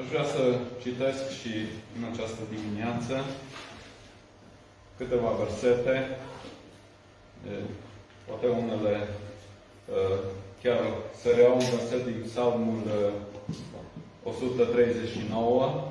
Aș 0.00 0.06
vrea 0.12 0.24
să 0.24 0.42
citesc 0.82 1.22
și 1.38 1.52
în 1.96 2.02
această 2.12 2.42
dimineață 2.54 3.14
câteva 4.98 5.30
versete, 5.42 5.96
poate 8.26 8.46
unele 8.46 9.08
chiar 10.62 10.80
să 11.20 11.28
reau 11.36 11.52
un 11.52 11.66
verset 11.76 12.04
din 12.04 12.20
Psalmul 12.28 12.80
139. 14.22 15.88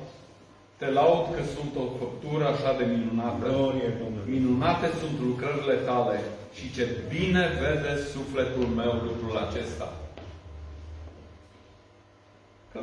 Te 0.78 0.90
laud 0.90 1.24
că 1.34 1.42
sunt 1.56 1.72
o 1.76 1.86
făptură 2.02 2.44
așa 2.46 2.72
de 2.78 2.84
minunată. 2.84 3.44
Glorie 3.44 3.90
Minunate 4.26 4.88
sunt 5.00 5.16
lucrările 5.26 5.74
tale 5.74 6.20
și 6.54 6.72
ce 6.72 6.84
bine 7.08 7.44
vede 7.60 7.92
sufletul 8.14 8.66
meu 8.80 8.92
lucrul 9.08 9.36
acesta. 9.46 10.07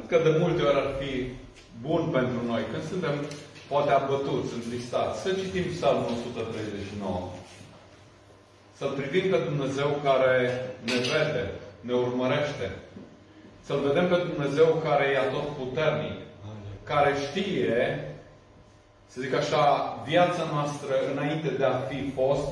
Cred 0.07 0.21
că 0.21 0.29
de 0.29 0.37
multe 0.37 0.61
ori 0.61 0.75
ar 0.75 0.91
fi 0.99 1.11
bun 1.81 2.09
pentru 2.17 2.39
noi, 2.51 2.63
când 2.71 2.83
suntem 2.91 3.15
poate 3.68 3.91
abătuți, 3.91 4.54
întristați, 4.54 5.21
să 5.21 5.29
citim 5.39 5.68
Psalmul 5.75 6.11
139. 6.11 7.32
Să 8.77 8.86
privim 8.86 9.29
pe 9.29 9.37
Dumnezeu 9.49 9.89
care 10.04 10.36
ne 10.87 10.97
vede, 11.10 11.46
ne 11.82 11.93
urmărește. 11.93 12.68
Să-L 13.65 13.79
vedem 13.87 14.07
pe 14.07 14.18
Dumnezeu 14.29 14.82
care 14.83 15.05
e 15.05 15.32
tot 15.36 15.47
puternic, 15.60 16.18
care 16.83 17.13
știe, 17.25 17.79
să 19.07 19.21
zic 19.21 19.33
așa, 19.33 19.63
viața 20.07 20.43
noastră 20.54 20.93
înainte 21.13 21.49
de 21.49 21.63
a 21.63 21.77
fi 21.89 22.11
fost 22.15 22.47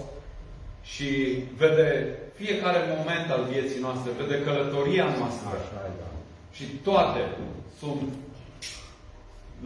și 0.82 1.10
vede 1.58 2.18
fiecare 2.34 2.80
moment 2.96 3.32
al 3.32 3.44
vieții 3.52 3.82
noastre, 3.82 4.12
vede 4.20 4.44
călătoria 4.44 5.06
noastră. 5.20 5.48
Așa, 5.50 5.92
da. 6.00 6.13
Și 6.54 6.64
toate 6.64 7.22
sunt 7.80 8.10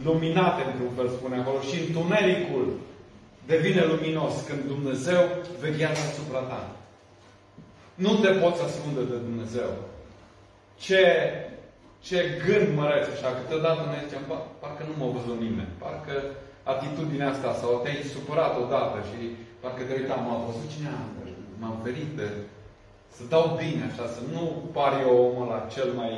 luminate, 0.02 0.62
într-un 0.64 0.92
fel 0.96 1.08
spune 1.08 1.36
acolo, 1.36 1.60
și 1.60 1.76
întunericul 1.80 2.66
devine 3.46 3.82
luminos 3.84 4.34
când 4.46 4.62
Dumnezeu 4.74 5.20
veghează 5.60 6.00
asupra 6.10 6.38
ta. 6.38 6.60
Nu 7.94 8.12
te 8.22 8.30
poți 8.42 8.62
ascunde 8.62 9.02
de 9.12 9.18
Dumnezeu. 9.28 9.70
Ce, 10.84 11.02
ce 12.06 12.18
gând 12.44 12.68
măreț 12.76 13.06
așa, 13.14 13.30
câteodată 13.38 13.82
ne 13.84 13.98
zicem, 14.04 14.22
parcă 14.62 14.82
nu 14.88 14.94
m-a 14.96 15.10
văzut 15.16 15.38
nimeni, 15.40 15.76
parcă 15.82 16.14
atitudinea 16.72 17.30
asta 17.30 17.50
sau 17.60 17.80
te-ai 17.82 18.10
supărat 18.14 18.52
odată 18.62 18.98
și 19.10 19.18
parcă 19.60 19.82
te 19.82 19.94
uitam, 20.00 20.20
m-a 20.24 20.44
văzut 20.46 20.68
cine 20.74 20.90
m-am 21.60 21.76
ferit 21.84 22.10
de 22.20 22.28
să 23.16 23.22
dau 23.28 23.58
bine 23.62 23.84
așa, 23.90 24.06
să 24.16 24.20
nu 24.32 24.44
par 24.72 24.92
eu 25.06 25.14
omul 25.26 25.46
la 25.54 25.66
cel 25.74 25.90
mai 26.00 26.12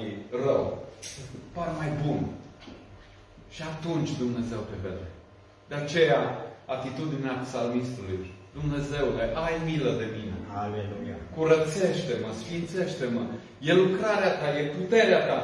rău, 0.44 0.78
să 1.00 1.20
par 1.52 1.68
mai 1.78 1.90
bun. 2.04 2.20
Și 3.54 3.62
atunci 3.72 4.10
Dumnezeu 4.22 4.60
te 4.70 4.76
vede. 4.82 5.06
De 5.70 5.74
aceea, 5.74 6.20
atitudinea 6.76 7.36
psalmistului, 7.44 8.20
Dumnezeule, 8.58 9.24
ai 9.44 9.54
milă 9.68 9.92
de 10.00 10.08
mine. 10.16 10.36
Aleluia. 10.62 11.18
Curățește-mă, 11.36 12.30
sfințește-mă. 12.40 13.22
E 13.68 13.72
lucrarea 13.82 14.32
ta, 14.38 14.48
e 14.58 14.62
puterea 14.78 15.22
ta. 15.30 15.40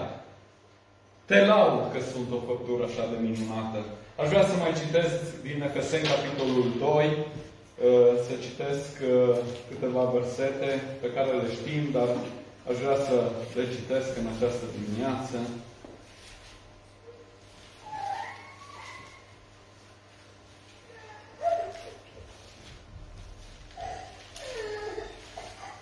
Te 1.28 1.38
laud 1.50 1.82
că 1.92 2.00
sunt 2.12 2.28
o 2.36 2.40
făptură 2.50 2.82
așa 2.84 3.04
de 3.12 3.18
minunată. 3.26 3.80
Aș 4.20 4.28
vrea 4.32 4.44
să 4.50 4.54
mai 4.56 4.72
citesc 4.80 5.18
din 5.46 5.58
Efeseni, 5.68 6.10
capitolul 6.12 6.66
2, 6.78 7.06
uh, 7.06 7.26
să 8.26 8.32
citesc 8.40 8.90
uh, 9.02 9.36
câteva 9.68 10.04
versete 10.04 10.70
pe 11.00 11.12
care 11.12 11.30
le 11.30 11.48
știm, 11.58 11.82
dar 11.92 12.08
aș 12.70 12.76
vrea 12.82 12.96
să 13.08 13.16
le 13.54 13.64
citesc 13.74 14.10
în 14.20 14.26
această 14.34 14.64
dimineață. 14.76 15.36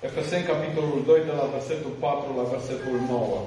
Efeseni, 0.00 0.44
capitolul 0.44 1.02
2, 1.06 1.20
de 1.24 1.32
la 1.40 1.46
versetul 1.56 1.90
4 1.90 2.36
la 2.36 2.42
versetul 2.42 2.96
9. 3.08 3.38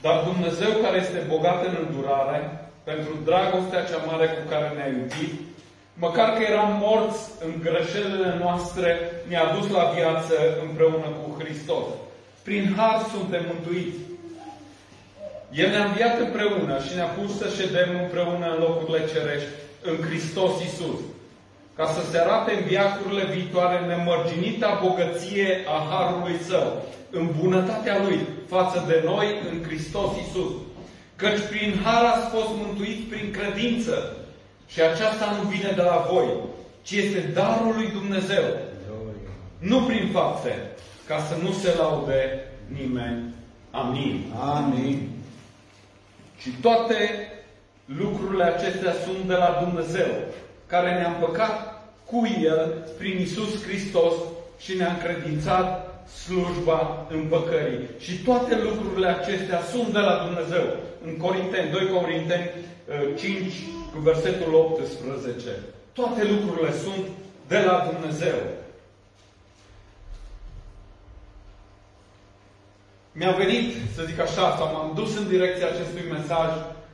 Dar 0.00 0.24
Dumnezeu, 0.24 0.72
care 0.82 0.98
este 1.00 1.26
bogat 1.28 1.64
în 1.66 1.76
îndurare, 1.86 2.40
pentru 2.84 3.12
dragostea 3.24 3.84
cea 3.84 4.02
mare 4.10 4.26
cu 4.26 4.42
care 4.48 4.68
ne-a 4.76 4.90
iubit, 4.98 5.51
măcar 5.94 6.28
că 6.32 6.42
eram 6.42 6.78
morți 6.80 7.20
în 7.44 7.52
greșelile 7.66 8.38
noastre, 8.40 9.00
ne-a 9.28 9.46
dus 9.56 9.70
la 9.70 9.84
viață 9.96 10.34
împreună 10.66 11.08
cu 11.18 11.42
Hristos. 11.42 11.86
Prin 12.42 12.74
har 12.76 13.06
suntem 13.14 13.42
mântuiți. 13.52 13.98
El 15.52 15.68
ne-a 15.70 15.84
înviat 15.84 16.20
împreună 16.20 16.74
și 16.86 16.94
ne-a 16.94 17.10
pus 17.18 17.30
să 17.38 17.46
ședem 17.58 17.90
împreună 18.02 18.46
în 18.52 18.58
locurile 18.64 19.02
cerești, 19.12 19.52
în 19.82 19.96
Hristos 20.06 20.52
Isus 20.68 20.98
ca 21.76 21.86
să 21.86 22.10
se 22.10 22.18
arate 22.18 22.52
în 22.52 22.64
viacurile 22.64 23.24
viitoare 23.24 23.86
nemărginita 23.86 24.80
bogăție 24.84 25.64
a 25.74 25.78
Harului 25.90 26.38
Său, 26.48 26.82
în 27.10 27.28
bunătatea 27.40 27.96
Lui, 28.04 28.20
față 28.48 28.84
de 28.86 29.02
noi 29.04 29.26
în 29.50 29.62
Hristos 29.66 30.10
Isus. 30.24 30.52
Căci 31.16 31.40
prin 31.50 31.80
Har 31.84 32.04
ați 32.04 32.28
fost 32.34 32.48
mântuiți 32.62 33.02
prin 33.12 33.30
credință 33.38 34.16
și 34.66 34.80
aceasta 34.80 35.36
nu 35.36 35.48
vine 35.48 35.72
de 35.74 35.82
la 35.82 36.06
voi, 36.10 36.28
ci 36.82 36.90
este 36.90 37.18
darul 37.18 37.74
lui 37.74 37.90
Dumnezeu. 37.90 38.44
Nu 39.58 39.80
prin 39.80 40.08
fapte, 40.12 40.70
ca 41.06 41.18
să 41.18 41.34
nu 41.42 41.52
se 41.52 41.74
laude 41.76 42.40
nimeni. 42.66 43.34
Amin. 43.70 44.32
Amin. 44.38 45.08
Și 46.38 46.50
toate 46.60 46.96
lucrurile 47.84 48.44
acestea 48.44 48.92
sunt 49.04 49.24
de 49.26 49.34
la 49.34 49.58
Dumnezeu 49.64 50.10
care 50.66 50.90
ne-a 50.94 51.08
împăcat 51.08 51.82
cu 52.04 52.22
El 52.42 52.88
prin 52.98 53.20
Isus 53.20 53.62
Hristos 53.64 54.14
și 54.58 54.76
ne-a 54.76 54.92
încredințat 54.92 55.92
slujba 56.24 57.06
împăcării. 57.10 57.88
Și 57.98 58.14
toate 58.16 58.56
lucrurile 58.56 59.08
acestea 59.08 59.60
sunt 59.60 59.92
de 59.92 59.98
la 59.98 60.24
Dumnezeu. 60.24 60.76
În 61.04 61.16
Corinteni, 61.16 61.70
2 61.70 61.88
Corinteni 61.88 62.50
5 63.16 63.28
uh, 63.28 63.52
cu 63.92 63.98
versetul 63.98 64.54
18. 64.54 65.50
Toate 65.92 66.24
lucrurile 66.24 66.72
sunt 66.72 67.06
de 67.48 67.58
la 67.58 67.88
Dumnezeu. 67.92 68.38
Mi-a 73.12 73.30
venit, 73.30 73.72
să 73.94 74.02
zic 74.02 74.20
așa, 74.20 74.56
sau 74.56 74.70
m-am 74.72 74.92
dus 74.94 75.16
în 75.16 75.28
direcția 75.28 75.66
acestui 75.66 76.04
mesaj, 76.10 76.50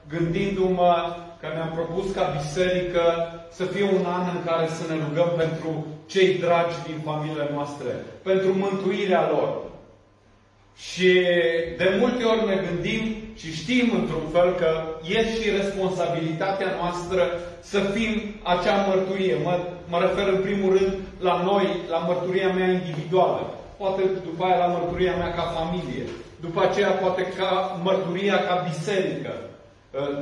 gândindu-mă 0.08 1.16
că 1.40 1.46
ne-am 1.54 1.72
propus 1.74 2.14
ca 2.14 2.34
biserică 2.40 3.02
să 3.50 3.64
fie 3.64 3.82
un 3.82 4.04
an 4.06 4.24
în 4.34 4.44
care 4.44 4.66
să 4.68 4.92
ne 4.92 4.98
rugăm 5.08 5.30
pentru 5.36 5.86
cei 6.06 6.38
dragi 6.38 6.76
din 6.86 6.98
familiile 7.04 7.48
noastre, 7.52 7.90
pentru 8.22 8.54
mântuirea 8.54 9.28
lor. 9.30 9.67
Și 10.78 11.10
de 11.76 11.96
multe 12.00 12.24
ori 12.24 12.46
ne 12.46 12.56
gândim 12.66 13.16
și 13.36 13.54
știm 13.54 13.92
într-un 14.00 14.26
fel 14.32 14.54
că 14.60 14.70
e 15.16 15.18
și 15.34 15.56
responsabilitatea 15.60 16.70
noastră 16.80 17.22
să 17.60 17.78
fim 17.78 18.12
acea 18.42 18.76
mărturie. 18.88 19.36
Mă, 19.44 19.58
mă 19.88 19.98
refer 20.00 20.26
în 20.32 20.40
primul 20.42 20.70
rând 20.76 20.92
la 21.20 21.42
noi, 21.42 21.66
la 21.90 21.98
mărturia 21.98 22.50
mea 22.52 22.70
individuală. 22.70 23.54
Poate 23.76 24.02
după 24.24 24.44
aia 24.44 24.56
la 24.56 24.66
mărturia 24.66 25.14
mea 25.16 25.32
ca 25.34 25.42
familie. 25.42 26.04
După 26.40 26.60
aceea 26.62 26.90
poate 26.90 27.22
ca 27.38 27.80
mărturia 27.82 28.38
ca 28.48 28.66
biserică. 28.68 29.32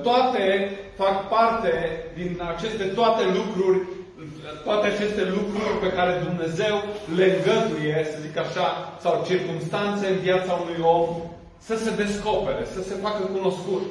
Toate 0.02 0.70
fac 0.96 1.28
parte 1.28 1.72
din 2.14 2.42
aceste 2.54 2.84
toate 2.84 3.22
lucruri, 3.38 3.78
toate 4.64 4.86
aceste 4.86 5.22
lucruri 5.24 5.76
pe 5.80 5.92
care 5.92 6.22
Dumnezeu 6.26 6.74
le 7.16 7.26
îngăduie, 7.34 8.06
să 8.10 8.16
zic 8.26 8.36
așa, 8.36 8.68
sau 9.00 9.24
circunstanțe 9.26 10.06
în 10.08 10.18
viața 10.18 10.52
unui 10.52 10.80
om, 10.82 11.08
să 11.58 11.76
se 11.76 11.90
descopere, 12.02 12.62
să 12.74 12.82
se 12.82 12.94
facă 13.02 13.22
cunoscut. 13.22 13.82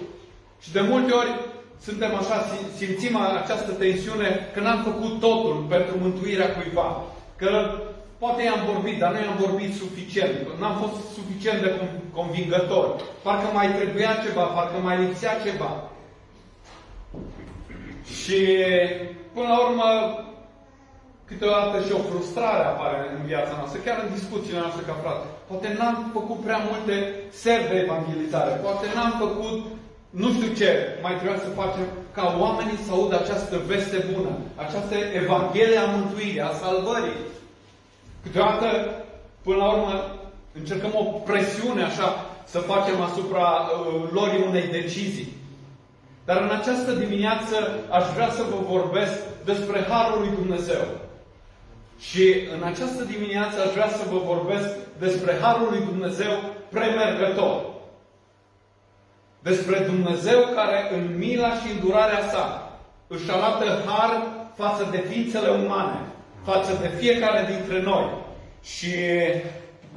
Și 0.63 0.71
de 0.71 0.81
multe 0.81 1.11
ori 1.13 1.31
suntem 1.81 2.15
așa, 2.15 2.37
simțim 2.77 3.15
această 3.43 3.71
tensiune 3.71 4.49
că 4.53 4.59
n-am 4.59 4.83
făcut 4.83 5.19
totul 5.19 5.65
pentru 5.69 5.93
mântuirea 5.99 6.53
cuiva. 6.55 7.03
Că 7.35 7.51
poate 8.17 8.43
i-am 8.43 8.63
vorbit, 8.73 8.99
dar 8.99 9.11
nu 9.11 9.19
i-am 9.19 9.37
vorbit 9.47 9.73
suficient. 9.73 10.59
N-am 10.59 10.75
fost 10.81 11.13
suficient 11.13 11.61
de 11.61 11.71
convingător. 12.13 13.01
Parcă 13.21 13.47
mai 13.53 13.67
trebuia 13.79 14.21
ceva, 14.25 14.43
parcă 14.43 14.77
mai 14.83 14.99
lipsea 15.03 15.33
ceva. 15.45 15.89
Și 18.19 18.39
până 19.35 19.47
la 19.53 19.59
urmă, 19.67 19.87
câteodată 21.29 21.75
și 21.85 21.91
o 21.99 22.05
frustrare 22.09 22.63
apare 22.67 22.97
în 23.15 23.21
viața 23.31 23.53
noastră, 23.59 23.79
chiar 23.85 23.97
în 24.01 24.13
discuțiile 24.17 24.63
noastre 24.63 24.83
ca 24.89 24.95
frate. 25.03 25.25
Poate 25.49 25.67
n-am 25.77 25.97
făcut 26.17 26.39
prea 26.45 26.61
multe 26.69 26.95
seri 27.41 27.69
de 27.71 27.77
evangelizare, 27.85 28.51
poate 28.65 28.85
n-am 28.95 29.13
făcut 29.25 29.57
nu 30.21 30.27
știu 30.35 30.49
ce 30.59 30.69
mai 31.03 31.13
trebuia 31.19 31.39
să 31.45 31.59
facem 31.61 31.85
ca 32.17 32.25
oamenii 32.39 32.85
să 32.85 32.91
audă 32.91 33.15
această 33.19 33.55
veste 33.71 33.97
bună, 34.11 34.31
această 34.65 34.95
Evanghelie 35.21 35.77
a 35.77 35.85
mântuirii, 35.95 36.41
a 36.41 36.51
salvării. 36.63 37.19
Câteodată, 38.23 38.67
până 39.45 39.57
la 39.57 39.71
urmă, 39.71 39.93
încercăm 40.59 40.91
o 40.93 41.03
presiune 41.03 41.83
așa 41.83 42.25
să 42.45 42.59
facem 42.59 43.01
asupra 43.01 43.47
uh, 43.47 44.09
lor 44.11 44.29
unei 44.47 44.67
decizii. 44.67 45.33
Dar 46.25 46.41
în 46.41 46.51
această 46.59 46.91
dimineață 46.91 47.55
aș 47.89 48.05
vrea 48.13 48.29
să 48.29 48.43
vă 48.43 48.59
vorbesc 48.67 49.17
despre 49.45 49.85
Harul 49.89 50.19
lui 50.19 50.31
Dumnezeu. 50.35 50.83
Și 51.99 52.33
în 52.55 52.63
această 52.63 53.03
dimineață 53.03 53.61
aș 53.61 53.71
vrea 53.71 53.89
să 53.89 54.03
vă 54.11 54.17
vorbesc 54.17 54.69
despre 54.99 55.37
Harul 55.41 55.67
lui 55.69 55.79
Dumnezeu 55.79 56.31
premergător. 56.69 57.61
Despre 59.39 59.79
Dumnezeu 59.79 60.39
care 60.55 60.95
în 60.95 61.17
mila 61.17 61.49
și 61.49 61.71
îndurarea 61.73 62.29
sa 62.31 62.71
își 63.07 63.31
arată 63.31 63.65
har 63.85 64.21
față 64.55 64.87
de 64.91 64.97
ființele 64.97 65.49
umane, 65.49 65.99
față 66.43 66.77
de 66.81 66.87
fiecare 66.87 67.47
dintre 67.53 67.81
noi. 67.81 68.09
Și 68.63 68.95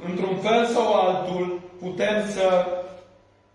într-un 0.05 0.35
fel 0.37 0.65
sau 0.65 0.93
altul 0.93 1.59
putem 1.79 2.27
să 2.27 2.65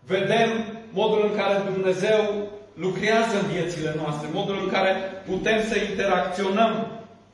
vedem 0.06 0.50
modul 0.92 1.28
în 1.30 1.36
care 1.36 1.62
Dumnezeu 1.72 2.43
lucrează 2.74 3.34
în 3.40 3.46
viețile 3.52 3.94
noastre, 3.96 4.28
modul 4.32 4.58
în 4.62 4.70
care 4.70 4.92
putem 5.26 5.62
să 5.68 5.78
interacționăm 5.78 6.86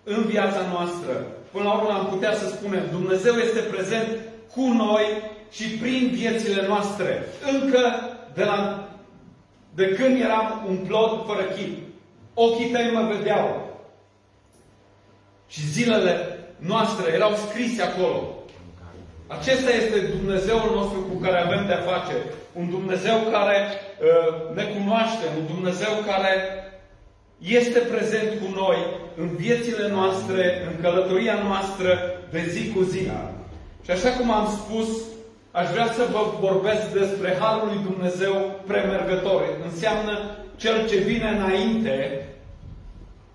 în 0.04 0.22
viața 0.26 0.60
noastră. 0.72 1.26
Până 1.52 1.64
la 1.64 1.72
urmă 1.72 1.92
am 1.92 2.06
putea 2.06 2.34
să 2.34 2.48
spunem, 2.48 2.82
Dumnezeu 2.90 3.34
este 3.34 3.60
prezent 3.60 4.18
cu 4.54 4.60
noi 4.60 5.04
și 5.50 5.68
prin 5.68 6.10
viețile 6.12 6.66
noastre. 6.66 7.24
Încă 7.52 7.80
de, 8.34 8.44
la, 8.44 8.88
de 9.74 9.88
când 9.88 10.20
eram 10.20 10.64
un 10.68 10.76
plod 10.76 11.26
fără 11.26 11.42
chip. 11.42 11.78
Ochii 12.34 12.70
tăi 12.70 12.90
mă 12.92 13.12
vedeau. 13.14 13.68
Și 15.48 15.66
zilele 15.66 16.38
noastre 16.56 17.12
erau 17.12 17.32
scrise 17.34 17.82
acolo. 17.82 18.39
Acesta 19.38 19.70
este 19.82 19.98
Dumnezeul 20.16 20.70
nostru 20.74 21.00
cu 21.10 21.16
care 21.24 21.38
avem 21.40 21.62
de-a 21.66 21.86
face. 21.92 22.14
Un 22.60 22.70
Dumnezeu 22.70 23.16
care 23.34 23.56
uh, 23.66 24.56
ne 24.56 24.64
cunoaște, 24.74 25.24
un 25.38 25.46
Dumnezeu 25.54 25.92
care 26.10 26.32
este 27.38 27.78
prezent 27.78 28.28
cu 28.40 28.48
noi 28.62 28.78
în 29.16 29.28
viețile 29.36 29.88
noastre, 29.88 30.42
în 30.68 30.82
călătoria 30.82 31.36
noastră 31.48 31.90
de 32.30 32.42
zi 32.48 32.72
cu 32.72 32.82
zi. 32.82 33.02
Și 33.84 33.90
așa 33.90 34.10
cum 34.18 34.30
am 34.30 34.46
spus, 34.58 34.88
aș 35.50 35.68
vrea 35.74 35.86
să 35.86 36.02
vă 36.12 36.22
vorbesc 36.40 36.84
despre 37.00 37.36
Harul 37.40 37.68
lui 37.68 37.80
Dumnezeu 37.90 38.34
premergător. 38.66 39.42
Înseamnă 39.64 40.14
cel 40.56 40.88
ce 40.88 40.96
vine 40.96 41.28
înainte 41.28 41.94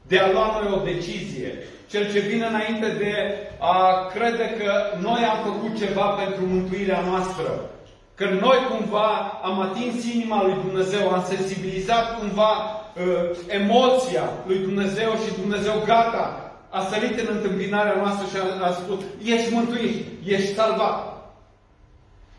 de 0.07 0.19
a 0.19 0.31
lua 0.31 0.60
noi 0.62 0.74
o 0.74 0.84
decizie. 0.84 1.50
Cel 1.90 2.12
ce 2.12 2.19
vine 2.19 2.46
înainte 2.46 2.88
de 3.04 3.13
a 3.60 4.06
crede 4.13 4.56
că 4.60 4.72
noi 5.00 5.22
am 5.24 5.38
făcut 5.52 5.78
ceva 5.78 6.06
pentru 6.06 6.46
mântuirea 6.46 7.02
noastră. 7.10 7.69
Că 8.16 8.25
noi 8.25 8.57
cumva 8.69 9.40
am 9.44 9.60
atins 9.62 10.06
inima 10.13 10.44
lui 10.44 10.56
Dumnezeu, 10.66 11.10
am 11.10 11.24
sensibilizat 11.28 12.19
cumva 12.19 12.52
uh, 12.52 13.38
emoția 13.48 14.24
lui 14.48 14.57
Dumnezeu 14.57 15.12
și 15.12 15.40
Dumnezeu 15.42 15.74
gata, 15.86 16.51
a 16.69 16.81
sărit 16.92 17.19
în 17.19 17.28
întâmpinarea 17.36 17.96
noastră 17.96 18.25
și 18.28 18.38
a, 18.38 18.66
a 18.66 18.72
spus, 18.72 19.00
ești 19.24 19.54
mântuit, 19.54 20.06
ești 20.25 20.54
salvat. 20.54 21.16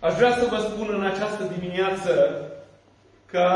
Aș 0.01 0.15
vrea 0.15 0.33
să 0.33 0.47
vă 0.51 0.57
spun 0.57 0.89
în 0.99 1.05
această 1.05 1.51
dimineață 1.59 2.41
că 3.27 3.47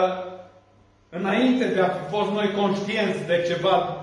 înainte 1.08 1.64
de 1.64 1.80
a 1.80 1.88
fi 1.88 2.10
fost 2.10 2.30
noi 2.30 2.54
conștienți 2.56 3.26
de 3.26 3.44
ceva, 3.48 3.99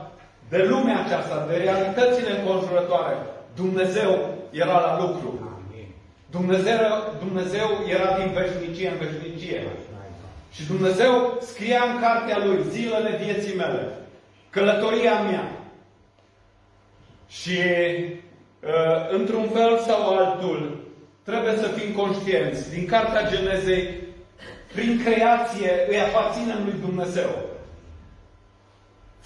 de 0.49 0.63
lumea 0.69 1.03
aceasta, 1.05 1.45
de 1.49 1.55
realitățile 1.55 2.39
înconjurătoare, 2.39 3.15
Dumnezeu 3.55 4.35
era 4.51 4.79
la 4.79 4.97
lucru. 4.99 5.47
Dumnezeu, 6.31 6.79
Dumnezeu 7.19 7.67
era 7.89 8.17
din 8.17 8.31
veșnicie 8.33 8.89
în 8.89 8.97
veșnicie. 8.97 9.67
Și 10.51 10.65
Dumnezeu 10.65 11.37
scria 11.41 11.83
în 11.93 11.99
cartea 11.99 12.45
Lui 12.45 12.63
zilele 12.69 13.19
vieții 13.23 13.55
mele, 13.55 13.87
călătoria 14.49 15.19
mea. 15.19 15.51
Și 17.27 17.59
uh, 18.63 19.09
într-un 19.09 19.49
fel 19.49 19.79
sau 19.79 20.17
altul 20.17 20.77
trebuie 21.23 21.55
să 21.55 21.67
fim 21.67 21.93
conștienți. 21.93 22.69
Din 22.71 22.85
cartea 22.85 23.29
Genezei, 23.29 23.95
prin 24.73 25.01
creație, 25.03 25.71
îi 25.89 25.99
aparținem 25.99 26.63
lui 26.63 26.75
Dumnezeu. 26.81 27.46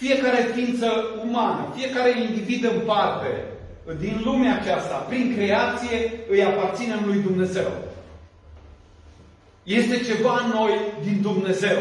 Fiecare 0.01 0.41
ființă 0.53 0.87
umană, 1.25 1.73
fiecare 1.75 2.21
individ 2.21 2.63
în 2.63 2.79
parte, 2.85 3.43
din 3.99 4.21
lumea 4.23 4.59
aceasta, 4.61 4.95
prin 4.95 5.33
creație, 5.35 5.97
îi 6.29 6.43
aparținem 6.43 6.99
lui 7.05 7.19
Dumnezeu. 7.19 7.71
Este 9.63 9.97
ceva 9.97 10.41
în 10.43 10.49
noi 10.49 10.73
din 11.03 11.21
Dumnezeu. 11.21 11.77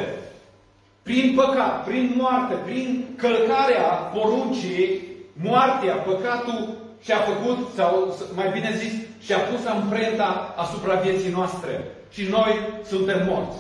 Prin 1.03 1.35
păcat, 1.35 1.85
prin 1.85 2.15
moarte, 2.17 2.55
prin 2.55 3.05
călcarea 3.17 3.83
poruncii, 4.15 5.01
moartea, 5.33 5.95
păcatul 5.95 6.77
și-a 7.03 7.19
făcut, 7.19 7.75
sau 7.75 8.19
mai 8.35 8.51
bine 8.53 8.71
zis, 8.77 8.93
și-a 9.25 9.39
pus 9.39 9.67
amprenta 9.67 10.55
asupra 10.57 10.95
vieții 10.95 11.31
noastre. 11.31 11.85
Și 12.11 12.23
noi 12.31 12.53
suntem 12.87 13.27
morți. 13.29 13.59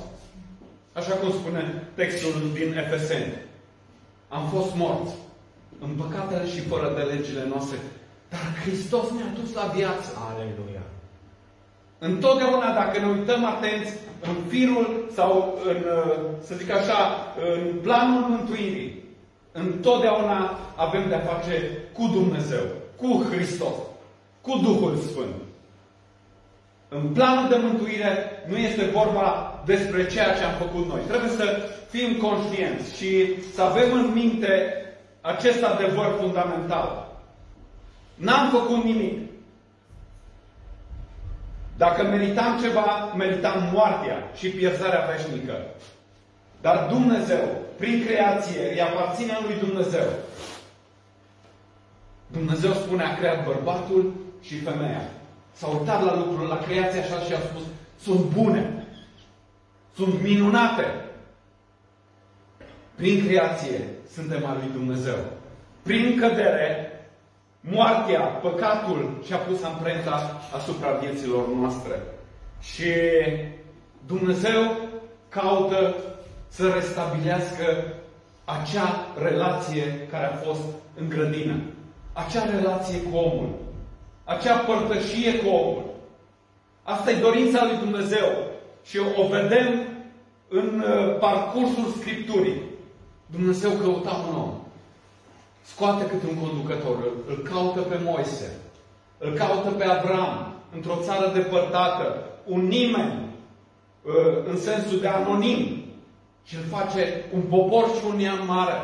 Așa 0.93 1.13
cum 1.13 1.31
spune 1.31 1.83
textul 1.95 2.33
din 2.55 2.77
Efeseni. 2.79 3.49
Am 4.37 4.45
fost 4.55 4.75
morți 4.75 5.15
în 5.85 5.91
păcatele 6.01 6.47
și 6.47 6.61
fără 6.61 6.93
de 6.97 7.03
legile 7.03 7.45
noastre. 7.49 7.79
Dar 8.29 8.47
Hristos 8.63 9.07
ne-a 9.11 9.33
dus 9.41 9.55
la 9.55 9.73
viață. 9.77 10.11
Aleluia. 10.31 10.85
Întotdeauna, 11.99 12.75
dacă 12.75 12.99
ne 12.99 13.07
uităm 13.07 13.45
atenți 13.45 13.93
în 14.29 14.35
firul 14.49 15.11
sau 15.15 15.59
în, 15.69 15.77
uh, 15.77 16.15
să 16.47 16.55
zic 16.55 16.71
așa, 16.71 16.99
în 17.53 17.79
planul 17.83 18.29
mântuirii, 18.29 19.05
întotdeauna 19.53 20.59
avem 20.75 21.09
de-a 21.09 21.19
face 21.19 21.79
cu 21.93 22.11
Dumnezeu, 22.13 22.65
cu 22.97 23.27
Hristos, 23.31 23.77
cu 24.41 24.59
Duhul 24.63 24.97
Sfânt. 24.97 25.35
În 26.89 27.09
planul 27.09 27.49
de 27.49 27.57
mântuire 27.57 28.31
nu 28.49 28.57
este 28.57 28.85
vorba 28.85 29.50
despre 29.65 30.07
ceea 30.07 30.37
ce 30.37 30.45
am 30.45 30.55
făcut 30.59 30.87
noi. 30.87 31.01
Trebuie 31.09 31.31
să 31.31 31.69
fim 31.89 32.17
conștienți 32.17 32.97
și 32.97 33.43
să 33.55 33.63
avem 33.63 33.93
în 33.93 34.13
minte 34.13 34.75
acest 35.21 35.63
adevăr 35.63 36.17
fundamental. 36.21 37.09
N-am 38.15 38.51
făcut 38.51 38.85
nimic. 38.85 39.19
Dacă 41.77 42.03
meritam 42.03 42.61
ceva, 42.63 43.13
meritam 43.17 43.71
moartea 43.73 44.31
și 44.37 44.49
pierzarea 44.49 45.09
veșnică. 45.11 45.57
Dar 46.61 46.87
Dumnezeu, 46.89 47.49
prin 47.77 48.05
creație, 48.07 48.73
îi 48.73 48.83
aparține 48.83 49.39
lui 49.47 49.57
Dumnezeu. 49.59 50.09
Dumnezeu 52.27 52.73
spune, 52.73 53.05
a 53.05 53.17
creat 53.17 53.45
bărbatul 53.45 54.15
și 54.41 54.59
femeia. 54.59 55.03
S-a 55.53 55.67
uitat 55.67 56.05
la 56.05 56.17
lucrul, 56.17 56.47
la 56.47 56.59
creație 56.59 57.01
așa 57.01 57.19
și 57.19 57.33
a 57.33 57.39
spus, 57.39 57.63
sunt 58.03 58.21
bune. 58.21 58.80
Sunt 59.95 60.23
minunate. 60.23 60.85
Prin 62.95 63.27
creație 63.27 63.89
suntem 64.13 64.47
al 64.47 64.57
lui 64.63 64.71
Dumnezeu. 64.73 65.19
Prin 65.83 66.19
cădere 66.19 66.91
moartea, 67.61 68.21
păcatul 68.21 69.19
și-a 69.25 69.37
pus 69.37 69.63
amprenta 69.63 70.41
asupra 70.57 70.91
vieților 70.91 71.49
noastre. 71.49 72.03
Și 72.61 72.93
Dumnezeu 74.07 74.77
caută 75.29 75.95
să 76.49 76.69
restabilească 76.69 77.95
acea 78.45 79.07
relație 79.23 80.07
care 80.11 80.25
a 80.25 80.37
fost 80.37 80.63
în 80.95 81.09
grădină. 81.09 81.61
Acea 82.13 82.45
relație 82.45 83.01
cu 83.01 83.17
omul. 83.17 83.49
Acea 84.25 84.57
părtășie 84.57 85.35
cu 85.35 85.49
omul. 85.49 85.85
Asta 86.83 87.11
e 87.11 87.21
dorința 87.21 87.65
lui 87.65 87.77
Dumnezeu. 87.77 88.50
Și 88.83 88.99
o 88.99 89.27
vedem 89.29 89.69
în 90.49 90.83
uh, 90.87 91.19
parcursul 91.19 91.93
Scripturii. 92.01 92.63
Dumnezeu 93.27 93.71
căuta 93.71 94.25
un 94.29 94.37
om 94.37 94.61
scoate 95.63 96.07
câte 96.07 96.27
un 96.27 96.47
conducător, 96.47 96.97
îl, 96.97 97.13
îl 97.29 97.37
caută 97.37 97.81
pe 97.81 97.99
Moise, 98.05 98.57
îl 99.19 99.33
caută 99.33 99.71
pe 99.71 99.85
Avram, 99.85 100.55
într-o 100.75 100.99
țară 101.03 101.31
depărtată, 101.33 102.25
un 102.45 102.61
nimeni, 102.67 103.29
ă, 104.07 104.43
în 104.47 104.57
sensul 104.57 105.01
de 105.01 105.09
anonim, 105.09 105.85
și 106.45 106.57
îl 106.57 106.63
face 106.63 107.25
un 107.35 107.41
popor 107.41 107.85
și 107.85 108.05
un 108.09 108.17
neam 108.17 108.47
mare. 108.47 108.81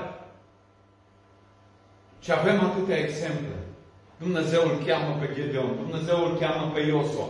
Și 2.20 2.32
avem 2.32 2.60
atâtea 2.60 2.96
exemple. 2.96 3.56
Dumnezeu 4.18 4.62
îl 4.62 4.84
cheamă 4.86 5.16
pe 5.20 5.30
Gedeon, 5.34 5.76
Dumnezeu 5.76 6.24
îl 6.24 6.38
cheamă 6.38 6.70
pe 6.74 6.80
Iosua, 6.80 7.28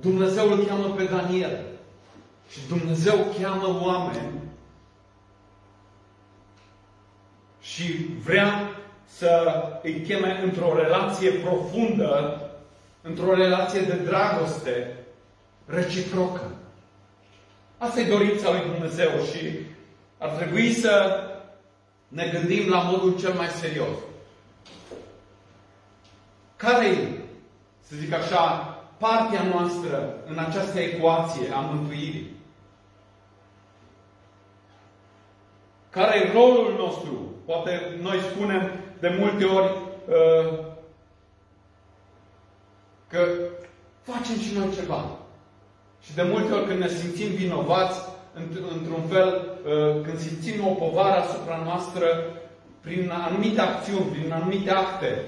Dumnezeu 0.00 0.50
îl 0.50 0.64
cheamă 0.64 0.88
pe 0.88 1.04
Daniel. 1.04 1.64
Și 2.50 2.58
Dumnezeu 2.68 3.26
cheamă 3.40 3.80
oameni 3.82 4.42
și 7.60 8.06
vrea 8.24 8.70
să 9.04 9.62
îi 9.82 10.00
cheme 10.00 10.40
într-o 10.42 10.74
relație 10.76 11.30
profundă, 11.30 12.40
într-o 13.02 13.34
relație 13.34 13.80
de 13.80 13.94
dragoste 13.94 14.96
reciprocă. 15.66 16.54
Asta 17.78 18.00
e 18.00 18.08
dorința 18.08 18.50
lui 18.50 18.70
Dumnezeu 18.70 19.08
și 19.08 19.58
ar 20.18 20.28
trebui 20.28 20.72
să 20.72 21.24
ne 22.08 22.30
gândim 22.32 22.68
la 22.68 22.78
modul 22.78 23.18
cel 23.18 23.32
mai 23.32 23.48
serios. 23.48 23.96
Care 26.56 26.86
e, 26.86 27.08
să 27.80 27.96
zic 27.96 28.12
așa, 28.12 28.73
partea 29.06 29.42
noastră 29.42 30.14
în 30.26 30.38
această 30.38 30.78
ecuație 30.80 31.52
a 31.54 31.60
mântuirii? 31.60 32.30
Care 35.90 36.18
e 36.18 36.32
rolul 36.32 36.74
nostru? 36.78 37.34
Poate 37.46 37.98
noi 38.02 38.18
spunem 38.18 38.70
de 39.00 39.16
multe 39.18 39.44
ori 39.44 39.70
uh, 40.08 40.58
că 43.08 43.26
facem 44.02 44.36
și 44.38 44.54
noi 44.56 44.74
ceva. 44.74 45.04
Și 46.00 46.14
de 46.14 46.22
multe 46.22 46.52
ori 46.52 46.66
când 46.66 46.80
ne 46.80 46.88
simțim 46.88 47.28
vinovați, 47.28 47.98
într-un 48.74 49.02
fel, 49.08 49.28
uh, 49.28 50.02
când 50.02 50.18
simțim 50.18 50.66
o 50.66 50.70
povară 50.70 51.20
asupra 51.20 51.62
noastră, 51.64 52.06
prin 52.80 53.10
anumite 53.10 53.60
acțiuni, 53.60 54.10
prin 54.10 54.32
anumite 54.32 54.70
acte, 54.70 55.22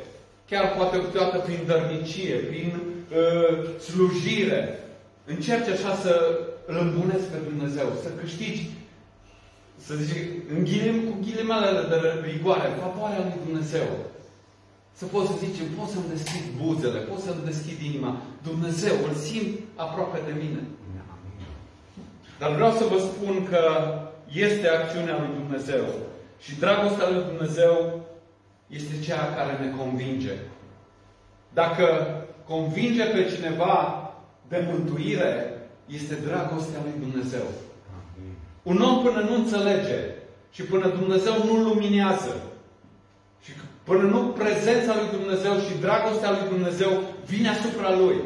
chiar 0.49 0.75
poate 0.76 1.00
câteodată 1.00 1.38
prin 1.38 1.62
dărnicie, 1.66 2.35
prin 2.35 2.86
uh, 3.10 3.80
slujire, 3.80 4.78
încerci 5.25 5.68
așa 5.68 5.94
să 5.94 6.40
îl 6.66 6.76
îmbunezi 6.78 7.26
pe 7.32 7.38
Dumnezeu, 7.48 7.86
să 8.02 8.08
câștigi, 8.20 8.70
să 9.86 9.94
zici, 9.94 10.16
în 10.54 10.64
ghilim, 10.64 10.96
cu 11.08 11.14
ghilimele 11.25 11.70
de 11.90 11.98
rigoare, 12.30 12.68
favoarea 12.80 13.25
lui 13.26 13.44
Dumnezeu. 13.44 13.88
Să 14.92 15.04
poți 15.04 15.28
să 15.30 15.34
zici, 15.44 15.60
pot 15.78 15.88
să-mi 15.88 16.12
deschid 16.14 16.44
buzele, 16.62 16.98
pot 16.98 17.18
să-mi 17.18 17.44
deschid 17.44 17.78
inima. 17.80 18.16
Dumnezeu, 18.42 18.94
îl 19.08 19.14
simt 19.14 19.58
aproape 19.75 20.18
de 20.26 20.34
mine. 20.42 20.62
Dar 22.38 22.54
vreau 22.54 22.72
să 22.72 22.84
vă 22.84 22.98
spun 22.98 23.46
că 23.50 23.62
este 24.32 24.68
acțiunea 24.68 25.18
lui 25.18 25.34
Dumnezeu. 25.40 25.84
Și 26.40 26.58
dragostea 26.58 27.10
lui 27.10 27.25
Dumnezeu 27.25 28.00
este 28.66 29.00
cea 29.06 29.34
care 29.36 29.64
ne 29.64 29.70
convinge. 29.78 30.32
Dacă 31.52 31.86
convinge 32.49 33.05
pe 33.05 33.31
cineva 33.35 34.03
de 34.49 34.69
mântuire, 34.71 35.50
este 35.87 36.15
dragostea 36.15 36.81
lui 36.83 37.09
Dumnezeu. 37.09 37.47
Un 38.62 38.81
om 38.81 39.03
până 39.03 39.21
nu 39.21 39.35
înțelege 39.35 40.00
și 40.50 40.62
până 40.62 40.88
Dumnezeu 40.88 41.45
nu 41.45 41.57
luminează 41.62 42.35
și 43.43 43.50
până 43.83 44.03
nu 44.03 44.21
prezența 44.23 44.95
lui 44.95 45.19
Dumnezeu 45.19 45.53
și 45.53 45.81
dragostea 45.81 46.31
lui 46.31 46.49
Dumnezeu 46.49 46.91
vine 47.26 47.49
asupra 47.49 47.97
lui, 47.97 48.17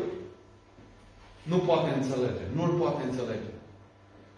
nu 1.43 1.57
poate 1.57 1.91
înțelege. 1.95 2.45
Nu 2.55 2.63
îl 2.63 2.71
poate 2.71 3.03
înțelege. 3.05 3.51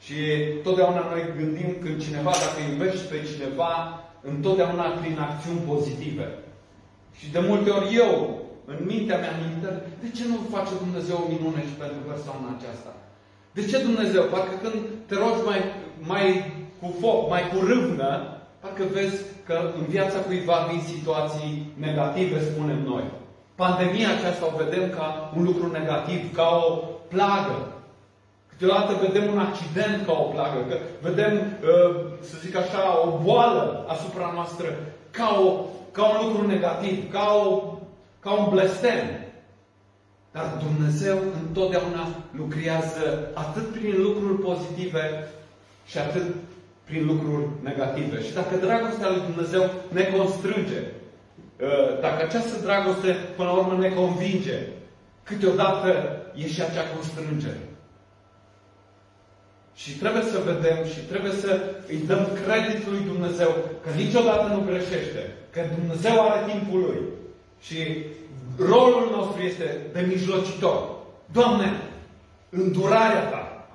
Și 0.00 0.14
totdeauna 0.62 1.08
noi 1.10 1.32
gândim 1.36 1.76
când 1.80 2.02
cineva, 2.02 2.30
dacă 2.30 2.58
iubești 2.70 3.06
pe 3.06 3.28
cineva, 3.32 4.00
întotdeauna 4.20 4.82
prin 4.82 5.18
acțiuni 5.18 5.58
pozitive. 5.58 6.38
Și 7.18 7.30
de 7.30 7.38
multe 7.38 7.70
ori 7.70 7.94
eu, 7.94 8.41
în 8.70 8.78
mintea 8.90 9.18
mea 9.24 9.34
minte, 9.44 9.68
de 10.02 10.08
ce 10.16 10.24
nu 10.30 10.36
face 10.54 10.72
Dumnezeu 10.84 11.16
o 11.20 11.30
minune 11.32 11.62
și 11.68 11.80
pentru 11.82 12.00
persoana 12.10 12.48
aceasta? 12.56 12.92
De 13.56 13.62
ce 13.70 13.76
Dumnezeu? 13.88 14.22
Parcă 14.22 14.54
când 14.62 14.76
te 15.08 15.14
rogi 15.22 15.42
mai, 15.50 15.60
mai 16.12 16.26
cu 16.80 16.88
foc, 17.00 17.18
mai 17.32 17.42
cu 17.50 17.58
râvnă, 17.68 18.10
parcă 18.60 18.84
vezi 18.96 19.18
că 19.46 19.56
în 19.78 19.84
viața 19.94 20.18
cuiva 20.18 20.66
vin 20.68 20.80
situații 20.94 21.72
negative, 21.86 22.36
spunem 22.40 22.80
noi. 22.92 23.04
Pandemia 23.54 24.08
aceasta 24.12 24.44
o 24.46 24.56
vedem 24.64 24.90
ca 24.96 25.32
un 25.36 25.42
lucru 25.44 25.66
negativ, 25.70 26.34
ca 26.34 26.48
o 26.68 26.70
plagă. 27.12 27.58
Câteodată 28.50 28.92
vedem 29.06 29.32
un 29.32 29.38
accident 29.38 30.06
ca 30.06 30.12
o 30.12 30.30
plagă, 30.34 30.58
că 30.68 30.76
vedem, 31.00 31.32
uh, 31.34 31.94
să 32.20 32.34
zic 32.44 32.56
așa, 32.56 32.82
o 33.06 33.18
boală 33.22 33.84
asupra 33.88 34.30
noastră 34.34 34.66
ca, 35.10 35.38
o, 35.46 35.48
ca 35.90 36.04
un 36.04 36.26
lucru 36.26 36.46
negativ, 36.46 37.12
ca, 37.12 37.42
o, 37.44 37.72
ca 38.22 38.32
un 38.32 38.48
blestem. 38.50 39.00
Dar 40.32 40.62
Dumnezeu 40.66 41.18
întotdeauna 41.42 42.08
lucrează 42.36 43.30
atât 43.34 43.66
prin 43.72 43.94
lucruri 44.02 44.42
pozitive 44.42 45.28
și 45.86 45.98
atât 45.98 46.26
prin 46.84 47.06
lucruri 47.06 47.46
negative. 47.62 48.22
Și 48.22 48.32
dacă 48.32 48.56
dragostea 48.56 49.08
lui 49.08 49.22
Dumnezeu 49.30 49.70
ne 49.88 50.04
constrânge, 50.16 50.80
uh, 50.80 52.00
dacă 52.00 52.24
această 52.24 52.54
dragoste 52.62 53.10
până 53.36 53.48
la 53.48 53.54
urmă 53.54 53.76
ne 53.78 53.88
convinge, 53.88 54.58
câteodată 55.22 55.90
e 56.34 56.46
și 56.48 56.62
acea 56.62 56.86
constrângere. 56.94 57.62
Și 59.74 59.90
trebuie 59.98 60.22
să 60.22 60.38
vedem 60.50 60.78
și 60.92 61.00
trebuie 61.10 61.32
să 61.32 61.60
îi 61.88 62.00
dăm 62.06 62.28
creditul 62.44 62.92
lui 62.92 63.04
Dumnezeu 63.12 63.50
că 63.82 63.90
niciodată 63.96 64.46
nu 64.46 64.64
greșește, 64.66 65.22
că 65.50 65.60
Dumnezeu 65.78 66.14
are 66.20 66.52
timpul 66.52 66.80
lui. 66.80 67.00
Și 67.62 68.04
rolul 68.58 69.08
nostru 69.16 69.42
este 69.42 69.80
de 69.92 70.00
mijlocitor. 70.08 70.88
Doamne, 71.32 71.72
îndurarea 72.48 73.28
Ta. 73.28 73.66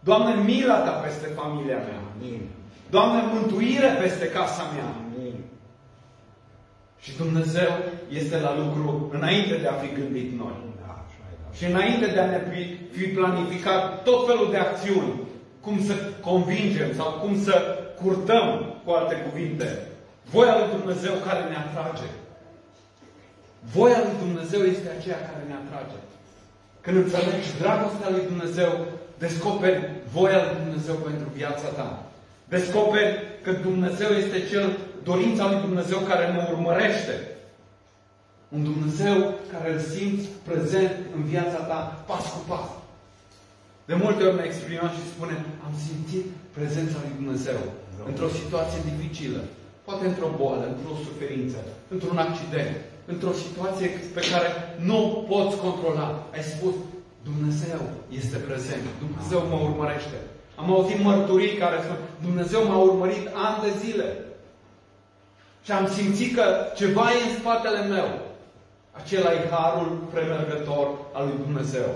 Doamne, 0.00 0.42
mila 0.42 0.78
Ta 0.78 0.90
peste 0.90 1.26
familia 1.26 1.76
mea. 1.76 2.00
Doamne, 2.90 3.22
mântuire 3.32 3.88
peste 4.00 4.28
casa 4.28 4.62
mea. 4.74 4.94
Și 7.00 7.16
Dumnezeu 7.16 7.70
este 8.08 8.38
la 8.38 8.56
lucru 8.56 9.10
înainte 9.12 9.56
de 9.56 9.66
a 9.68 9.72
fi 9.72 9.94
gândit 9.94 10.38
noi. 10.38 10.56
Și 11.52 11.64
înainte 11.64 12.06
de 12.06 12.20
a 12.20 12.26
ne 12.26 12.40
fi 12.90 13.04
planificat 13.04 14.02
tot 14.02 14.26
felul 14.26 14.50
de 14.50 14.56
acțiuni, 14.56 15.20
cum 15.60 15.84
să 15.84 15.94
convingem 16.20 16.94
sau 16.94 17.10
cum 17.10 17.42
să 17.42 17.78
curtăm, 18.02 18.74
cu 18.84 18.90
alte 18.90 19.14
cuvinte, 19.14 19.86
voia 20.30 20.58
lui 20.58 20.78
Dumnezeu 20.78 21.12
care 21.26 21.42
ne 21.48 21.56
atrage. 21.56 22.08
Voia 23.70 23.98
lui 24.04 24.16
Dumnezeu 24.24 24.60
este 24.60 24.88
aceea 24.98 25.20
care 25.28 25.42
ne 25.48 25.54
atrage. 25.62 25.98
Când 26.80 26.96
înțelegi 26.96 27.58
dragostea 27.62 28.10
lui 28.10 28.24
Dumnezeu, 28.32 28.70
descoperi 29.18 29.80
voia 30.12 30.40
lui 30.44 30.56
Dumnezeu 30.62 30.94
pentru 30.94 31.28
viața 31.38 31.68
ta. 31.78 31.88
Descoperi 32.54 33.12
că 33.42 33.52
Dumnezeu 33.52 34.10
este 34.22 34.38
cel, 34.50 34.66
dorința 35.02 35.44
lui 35.50 35.60
Dumnezeu 35.60 35.98
care 35.98 36.24
ne 36.32 36.48
urmărește. 36.52 37.14
Un 38.48 38.62
Dumnezeu 38.70 39.16
care 39.52 39.72
îl 39.72 39.80
simți 39.94 40.26
prezent 40.48 40.92
în 41.16 41.22
viața 41.22 41.60
ta 41.70 42.04
pas 42.06 42.24
cu 42.34 42.40
pas. 42.48 42.68
De 43.84 43.94
multe 43.94 44.22
ori 44.24 44.36
ne 44.40 44.46
exprimăm 44.46 44.90
și 44.96 45.12
spunem, 45.14 45.40
am 45.66 45.74
simțit 45.86 46.26
prezența 46.56 46.96
lui 47.02 47.14
Dumnezeu 47.20 47.60
într-o 48.10 48.34
situație 48.40 48.80
dificilă. 48.90 49.40
Poate 49.86 50.04
într-o 50.06 50.30
boală, 50.40 50.64
într-o 50.72 50.94
suferință, 51.06 51.58
într-un 51.94 52.18
accident, 52.26 52.74
într-o 53.06 53.32
situație 53.32 53.88
pe 54.14 54.20
care 54.30 54.48
nu 54.78 55.24
poți 55.28 55.56
controla. 55.56 56.26
Ai 56.34 56.42
spus, 56.42 56.74
Dumnezeu 57.22 57.80
este 58.08 58.36
prezent. 58.36 58.84
Dumnezeu 58.98 59.40
mă 59.50 59.58
urmărește. 59.68 60.18
Am 60.54 60.72
auzit 60.72 61.02
mărturii 61.02 61.56
care 61.56 61.76
spun, 61.82 61.96
Dumnezeu 62.22 62.64
m-a 62.64 62.76
urmărit 62.76 63.26
ani 63.34 63.62
de 63.62 63.70
zile. 63.84 64.08
Și 65.64 65.72
am 65.72 65.86
simțit 65.88 66.34
că 66.36 66.44
ceva 66.74 67.04
e 67.10 67.28
în 67.28 67.38
spatele 67.38 67.82
meu. 67.94 68.08
Acela 68.92 69.32
e 69.32 69.48
harul 69.50 69.88
premergător 70.12 70.88
al 71.12 71.24
lui 71.26 71.38
Dumnezeu. 71.44 71.90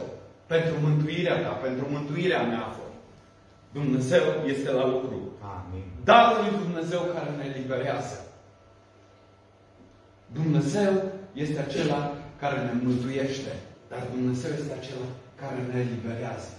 Pentru 0.47 0.75
mântuirea 0.83 1.37
ta, 1.43 1.49
pentru 1.49 1.87
mântuirea 1.91 2.43
mea 2.43 2.59
a 2.59 2.75
fost. 2.79 2.97
Dumnezeu 3.73 4.23
este 4.47 4.71
la 4.71 4.87
lucru. 4.87 5.17
Amin. 5.57 5.85
Darul 6.05 6.39
lui 6.45 6.59
Dumnezeu 6.65 7.01
care 7.15 7.31
ne 7.37 7.45
eliberează. 7.55 8.26
Dumnezeu 10.33 10.93
este 11.33 11.61
acela 11.61 12.13
care 12.41 12.59
ne 12.59 12.73
mântuiește. 12.83 13.53
Dar 13.89 14.03
Dumnezeu 14.15 14.51
este 14.59 14.73
acela 14.81 15.09
care 15.41 15.59
ne 15.71 15.81
eliberează. 15.81 16.51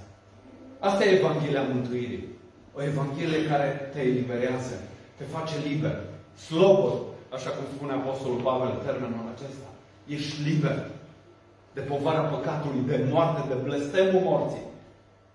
Asta 0.80 1.06
e 1.06 1.18
Evanghelia 1.18 1.62
Mântuirii. 1.74 2.28
O 2.74 2.84
Evanghelie 2.84 3.46
care 3.46 3.90
te 3.94 4.00
eliberează, 4.00 4.76
te 5.18 5.24
face 5.24 5.56
liber, 5.68 5.98
slobod, 6.48 6.98
așa 7.34 7.50
cum 7.50 7.66
spune 7.76 7.92
Apostolul 7.92 8.42
Pavel 8.42 8.74
termenul 8.86 9.32
acesta. 9.34 9.68
Ești 10.08 10.42
liber 10.50 10.86
de 11.74 11.82
povara 11.82 12.20
păcatului, 12.20 12.88
de 12.88 13.08
moarte, 13.12 13.42
de 13.48 13.54
blestemul 13.64 14.22
morții. 14.22 14.66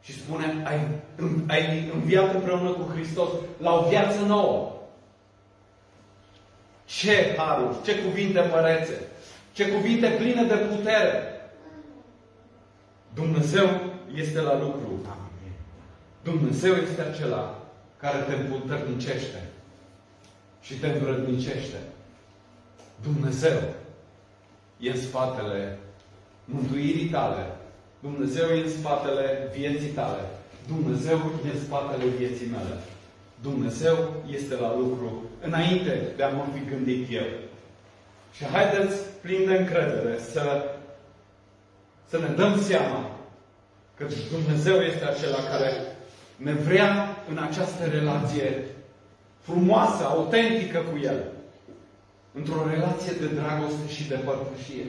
Și 0.01 0.13
spune, 0.13 0.63
ai, 0.65 0.79
ai 1.49 1.91
înviat 1.95 2.35
împreună 2.35 2.71
cu 2.71 2.91
Hristos 2.93 3.29
la 3.61 3.75
o 3.75 3.89
viață 3.89 4.21
nouă. 4.27 4.73
Ce 6.99 7.35
haruri, 7.37 7.83
ce 7.85 8.03
cuvinte 8.03 8.49
mărețe, 8.51 9.01
ce 9.53 9.69
cuvinte 9.69 10.09
pline 10.09 10.45
de 10.45 10.55
putere. 10.55 11.23
Dumnezeu 13.15 13.69
este 14.15 14.41
la 14.41 14.59
lucru. 14.59 15.07
Dumnezeu 16.23 16.75
este 16.75 17.03
acela 17.03 17.59
care 17.97 18.19
te 18.19 18.35
împuternicește 18.35 19.49
și 20.61 20.75
te 20.75 20.87
învrednicește. 20.87 21.77
Dumnezeu 23.03 23.59
e 24.79 24.91
în 24.91 25.01
spatele 25.01 25.79
mântuirii 26.45 27.09
tale. 27.09 27.47
Dumnezeu 28.01 28.49
e 28.49 28.63
în 28.63 28.71
spatele 28.71 29.51
vieții 29.57 29.89
tale. 29.89 30.21
Dumnezeu 30.67 31.17
e 31.47 31.51
în 31.55 31.65
spatele 31.65 32.05
vieții 32.05 32.47
mele. 32.47 32.81
Dumnezeu 33.43 34.15
este 34.31 34.55
la 34.55 34.77
lucru 34.77 35.23
înainte 35.43 36.03
de 36.17 36.23
a 36.23 36.29
mă 36.29 36.45
fi 36.55 36.71
gândit 36.71 37.07
eu. 37.11 37.27
Și 38.33 38.45
haideți, 38.45 38.97
plin 39.21 39.47
de 39.47 39.55
încredere, 39.55 40.19
să, 40.19 40.65
să 42.09 42.19
ne 42.19 42.35
dăm 42.37 42.61
seama 42.61 43.11
că 43.97 44.07
Dumnezeu 44.31 44.77
este 44.81 45.05
acela 45.05 45.43
care 45.51 45.73
ne 46.37 46.53
vrea 46.53 47.17
în 47.31 47.39
această 47.39 47.85
relație 47.85 48.65
frumoasă, 49.41 50.05
autentică 50.05 50.79
cu 50.79 50.99
El. 51.03 51.21
Într-o 52.33 52.69
relație 52.71 53.13
de 53.21 53.27
dragoste 53.27 53.89
și 53.89 54.09
de 54.09 54.15
părtășie. 54.15 54.87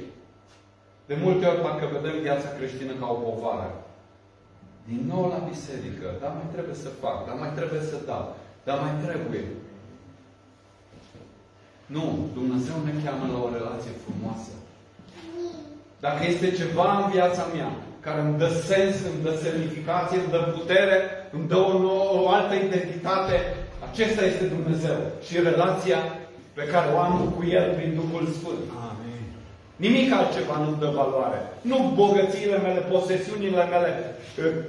De 1.06 1.18
multe 1.22 1.46
ori 1.46 1.62
parcă 1.62 1.90
vedem 2.02 2.22
viața 2.22 2.48
creștină 2.58 2.94
ca 3.00 3.08
o 3.10 3.14
povară. 3.14 3.84
Din 4.88 5.04
nou 5.08 5.30
la 5.30 5.48
biserică, 5.50 6.08
dar 6.22 6.32
mai 6.32 6.48
trebuie 6.52 6.76
să 6.76 6.90
fac, 7.02 7.26
dar 7.28 7.36
mai 7.36 7.52
trebuie 7.56 7.82
să 7.82 7.98
dau, 8.06 8.36
dar 8.64 8.80
mai 8.80 8.94
trebuie. 9.06 9.46
Nu, 11.86 12.30
Dumnezeu 12.34 12.76
ne 12.86 12.94
cheamă 13.04 13.26
la 13.34 13.40
o 13.46 13.54
relație 13.58 13.94
frumoasă. 14.04 14.52
Dacă 16.00 16.22
este 16.26 16.52
ceva 16.52 16.88
în 16.98 17.12
viața 17.12 17.46
mea 17.56 17.72
care 18.06 18.20
îmi 18.22 18.38
dă 18.38 18.50
sens, 18.70 18.96
îmi 19.10 19.24
dă 19.24 19.34
semnificație, 19.44 20.18
îmi 20.20 20.34
dă 20.36 20.42
putere, 20.58 20.98
îmi 21.36 21.48
dă 21.48 21.58
o, 21.58 21.78
nouă, 21.80 22.22
o 22.22 22.30
altă 22.30 22.54
identitate, 22.56 23.36
acesta 23.90 24.26
este 24.26 24.46
Dumnezeu 24.56 25.00
și 25.26 25.40
relația 25.50 26.00
pe 26.54 26.64
care 26.72 26.88
o 26.94 27.00
am 27.00 27.34
cu 27.36 27.46
El 27.46 27.74
prin 27.76 27.92
Duhul 28.00 28.28
Sfânt. 28.38 28.66
Amin. 28.90 29.24
Nimic 29.76 30.14
altceva 30.14 30.58
nu 30.58 30.76
dă 30.80 30.90
valoare. 30.96 31.40
Nu 31.62 31.92
bogățiile 31.96 32.58
mele, 32.58 32.80
posesiunile 32.80 33.64
mele, 33.74 34.16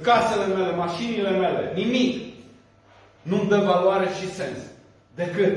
casele 0.01 0.45
mele, 0.55 0.75
mașinile 0.75 1.29
mele. 1.29 1.71
Nimic 1.75 2.33
nu-mi 3.21 3.49
dă 3.49 3.57
valoare 3.57 4.07
și 4.19 4.33
sens. 4.33 4.59
Decât 5.15 5.53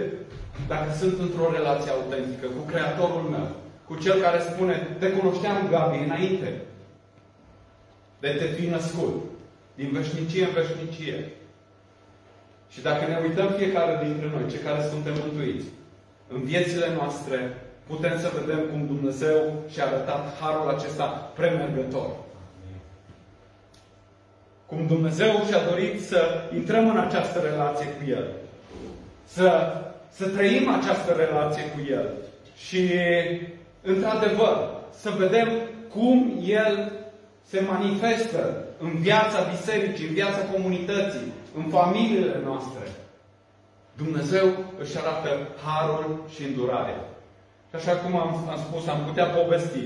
dacă 0.66 0.92
sunt 1.00 1.18
într-o 1.18 1.52
relație 1.52 1.90
autentică 1.90 2.46
cu 2.46 2.62
Creatorul 2.70 3.22
meu, 3.34 3.48
cu 3.86 3.94
Cel 3.94 4.20
care 4.20 4.38
spune, 4.40 4.96
te 4.98 5.10
cunoșteam, 5.10 5.68
Gabi, 5.70 6.04
înainte 6.04 6.50
de 8.20 8.28
te 8.28 8.44
fi 8.44 8.66
născut, 8.66 9.14
din 9.74 9.88
veșnicie 9.92 10.44
în 10.44 10.52
veșnicie. 10.52 11.30
Și 12.68 12.80
dacă 12.82 13.06
ne 13.06 13.18
uităm 13.22 13.48
fiecare 13.56 14.04
dintre 14.04 14.30
noi, 14.34 14.50
cei 14.50 14.58
care 14.58 14.82
suntem 14.90 15.14
mântuiți, 15.24 15.66
în 16.28 16.44
viețile 16.44 16.86
noastre, 16.94 17.56
putem 17.86 18.18
să 18.18 18.32
vedem 18.40 18.60
cum 18.70 18.86
Dumnezeu 18.86 19.62
și-a 19.68 19.86
arătat 19.86 20.38
harul 20.40 20.68
acesta 20.68 21.04
premergător. 21.34 22.10
Cum 24.66 24.86
Dumnezeu 24.86 25.32
și-a 25.46 25.64
dorit 25.70 26.06
să 26.06 26.20
intrăm 26.54 26.88
în 26.88 26.98
această 26.98 27.38
relație 27.38 27.86
cu 27.86 28.10
El. 28.10 28.26
Să, 29.24 29.72
să 30.10 30.28
trăim 30.28 30.68
această 30.68 31.12
relație 31.12 31.62
cu 31.62 31.80
El. 31.90 32.08
Și, 32.56 32.90
într-adevăr, 33.82 34.56
să 34.90 35.10
vedem 35.10 35.48
cum 35.94 36.42
El 36.44 36.92
se 37.46 37.64
manifestă 37.68 38.64
în 38.78 38.90
viața 38.90 39.38
bisericii, 39.50 40.06
în 40.06 40.14
viața 40.14 40.42
comunității, 40.52 41.32
în 41.56 41.64
familiile 41.70 42.40
noastre. 42.44 42.84
Dumnezeu 43.96 44.46
își 44.80 44.98
arată 44.98 45.30
harul 45.64 46.24
și 46.34 46.44
îndurarea. 46.44 47.00
Și 47.68 47.74
așa 47.74 47.92
cum 47.96 48.16
am, 48.16 48.48
am 48.50 48.58
spus, 48.66 48.86
am 48.86 49.00
putea 49.06 49.24
povesti, 49.24 49.84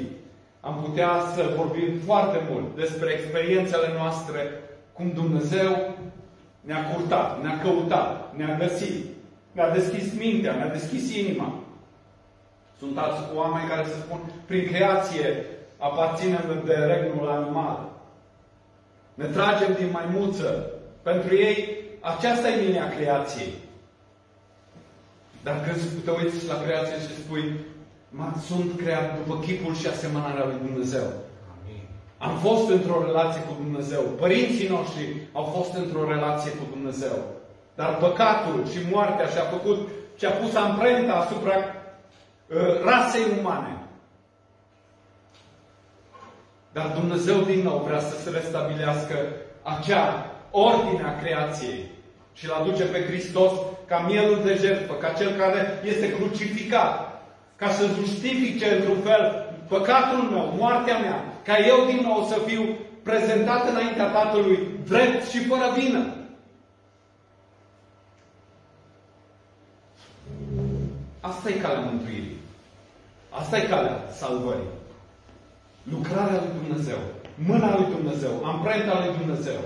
am 0.60 0.76
putea 0.84 1.10
să 1.34 1.54
vorbim 1.56 1.98
foarte 2.04 2.38
mult 2.50 2.76
despre 2.76 3.10
experiențele 3.10 3.88
noastre, 3.96 4.40
cum 4.92 5.12
Dumnezeu 5.14 5.94
ne-a 6.60 6.82
curtat, 6.90 7.42
ne-a 7.42 7.58
căutat, 7.62 8.36
ne-a 8.36 8.56
găsit, 8.58 9.04
ne-a 9.52 9.70
deschis 9.70 10.14
mintea, 10.18 10.54
ne-a 10.54 10.68
deschis 10.68 11.14
inima. 11.16 11.58
Sunt 12.78 12.98
alți 12.98 13.22
oameni 13.34 13.68
care 13.68 13.84
se 13.84 13.94
spun, 14.04 14.20
prin 14.46 14.66
creație 14.66 15.44
aparținem 15.78 16.62
de 16.64 16.74
regnul 16.74 17.28
animal. 17.28 17.88
Ne 19.14 19.24
tragem 19.24 19.74
din 19.78 19.90
maimuță. 19.90 20.70
Pentru 21.02 21.34
ei, 21.34 21.76
aceasta 22.00 22.48
e 22.48 22.64
linia 22.64 22.88
creației. 22.96 23.52
Dar 25.42 25.56
când 25.64 26.04
te 26.04 26.10
uiți 26.10 26.46
la 26.46 26.62
creație 26.62 26.94
și 26.94 27.22
spui, 27.22 27.44
sunt 28.48 28.80
creat 28.80 29.16
după 29.16 29.38
chipul 29.38 29.74
și 29.74 29.86
asemănarea 29.86 30.44
lui 30.44 30.58
Dumnezeu. 30.66 31.06
Amin. 31.54 31.82
Am 32.18 32.34
fost 32.36 32.70
într-o 32.70 33.04
relație 33.06 33.40
cu 33.40 33.54
Dumnezeu. 33.62 34.00
Părinții 34.00 34.68
noștri 34.68 35.04
au 35.32 35.44
fost 35.44 35.72
într-o 35.74 36.08
relație 36.08 36.50
cu 36.50 36.64
Dumnezeu. 36.70 37.16
Dar 37.74 37.96
păcatul 37.96 38.66
și 38.72 38.78
moartea 38.92 39.26
și-a 39.26 39.42
făcut, 39.42 39.88
și-a 40.18 40.30
pus 40.30 40.54
amprenta 40.54 41.12
asupra 41.12 41.54
uh, 41.56 42.82
rasei 42.84 43.22
umane. 43.38 43.76
Dar 46.72 46.86
Dumnezeu 46.94 47.40
din 47.40 47.62
nou 47.62 47.78
vrea 47.86 48.00
să 48.00 48.16
se 48.18 48.30
restabilească 48.30 49.16
acea 49.62 50.26
ordine 50.50 51.02
a 51.06 51.20
creației 51.22 51.90
și 52.32 52.44
îl 52.44 52.52
aduce 52.52 52.84
pe 52.84 53.04
Hristos 53.04 53.52
ca 53.86 53.98
mielul 53.98 54.40
de 54.44 54.54
jertfă, 54.54 54.94
ca 54.94 55.08
cel 55.08 55.30
care 55.30 55.80
este 55.84 56.12
crucificat, 56.12 57.22
ca 57.56 57.68
să 57.68 57.86
justifice 57.98 58.74
într-un 58.74 59.00
fel 59.00 59.54
păcatul 59.68 60.22
meu, 60.30 60.54
moartea 60.58 60.98
mea, 60.98 61.24
ca 61.44 61.58
eu 61.58 61.86
din 61.86 62.00
nou 62.02 62.24
să 62.24 62.38
fiu 62.46 62.76
prezentat 63.02 63.68
înaintea 63.68 64.06
Tatălui 64.06 64.58
drept 64.88 65.28
și 65.28 65.38
fără 65.38 65.72
vină. 65.78 66.06
Asta 71.22 71.48
e 71.50 71.62
calea 71.64 71.80
mântuirii. 71.80 72.36
Asta 73.30 73.56
e 73.58 73.66
calea 73.66 74.08
salvării. 74.10 74.72
Lucrarea 75.82 76.40
lui 76.42 76.52
Dumnezeu, 76.62 76.98
mâna 77.46 77.78
lui 77.78 77.86
Dumnezeu, 77.94 78.44
amprenta 78.44 79.04
lui 79.04 79.16
Dumnezeu. 79.18 79.60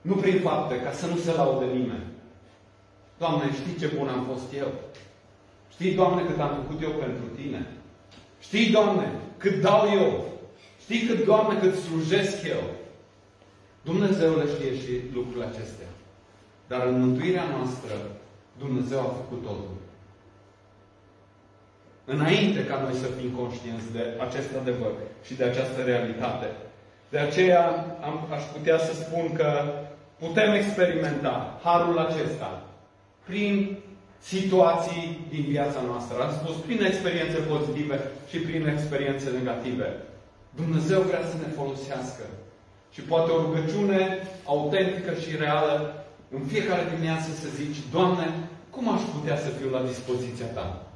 Nu 0.00 0.14
prin 0.14 0.40
fapte, 0.40 0.80
ca 0.80 0.92
să 0.92 1.06
nu 1.06 1.16
se 1.16 1.32
laude 1.32 1.64
nimeni. 1.64 2.06
Doamne, 3.18 3.52
știi 3.52 3.78
ce 3.78 3.94
bun 3.96 4.08
am 4.08 4.26
fost 4.32 4.52
eu? 4.54 4.70
Știi, 5.72 5.94
Doamne, 5.94 6.22
cât 6.22 6.40
am 6.40 6.54
făcut 6.54 6.82
eu 6.82 6.90
pentru 6.90 7.24
Tine? 7.36 7.66
Știi, 8.40 8.70
Doamne, 8.70 9.12
cât 9.36 9.60
dau 9.60 9.88
eu? 9.94 10.24
Știi 10.80 11.06
cât, 11.06 11.24
Doamne, 11.24 11.58
cât 11.60 11.74
slujesc 11.74 12.46
eu? 12.46 12.62
Dumnezeu 13.82 14.36
le 14.36 14.46
știe 14.54 14.74
și 14.80 14.92
lucrurile 15.14 15.44
acestea. 15.44 15.86
Dar 16.66 16.86
în 16.86 17.00
mântuirea 17.00 17.44
noastră, 17.56 17.94
Dumnezeu 18.58 19.00
a 19.00 19.16
făcut 19.20 19.42
totul. 19.42 19.77
Înainte 22.14 22.60
ca 22.64 22.76
noi 22.84 22.94
să 23.02 23.08
fim 23.18 23.30
conștienți 23.40 23.92
de 23.96 24.02
acest 24.26 24.50
adevăr 24.60 24.94
și 25.26 25.34
de 25.34 25.44
această 25.44 25.78
realitate. 25.90 26.48
De 27.14 27.18
aceea 27.18 27.64
am, 28.08 28.16
aș 28.36 28.42
putea 28.54 28.78
să 28.78 28.92
spun 28.94 29.32
că 29.32 29.48
putem 30.18 30.50
experimenta 30.52 31.60
harul 31.62 31.98
acesta 31.98 32.62
prin 33.28 33.78
situații 34.18 35.26
din 35.28 35.44
viața 35.48 35.80
noastră. 35.90 36.14
Am 36.22 36.32
spus 36.40 36.56
prin 36.66 36.80
experiențe 36.84 37.38
pozitive 37.52 37.96
și 38.30 38.38
prin 38.38 38.66
experiențe 38.66 39.28
negative. 39.30 39.88
Dumnezeu 40.60 41.00
vrea 41.00 41.24
să 41.30 41.36
ne 41.38 41.50
folosească. 41.58 42.24
Și 42.94 43.00
poate 43.00 43.30
o 43.30 43.42
rugăciune 43.44 44.00
autentică 44.44 45.12
și 45.22 45.36
reală 45.36 45.74
în 46.36 46.42
fiecare 46.52 46.82
dimineață 46.92 47.28
să 47.42 47.48
zici, 47.60 47.78
Doamne, 47.92 48.26
cum 48.70 48.84
aș 48.94 49.00
putea 49.14 49.36
să 49.36 49.48
fiu 49.48 49.70
la 49.70 49.82
dispoziția 49.82 50.46
Ta? 50.46 50.87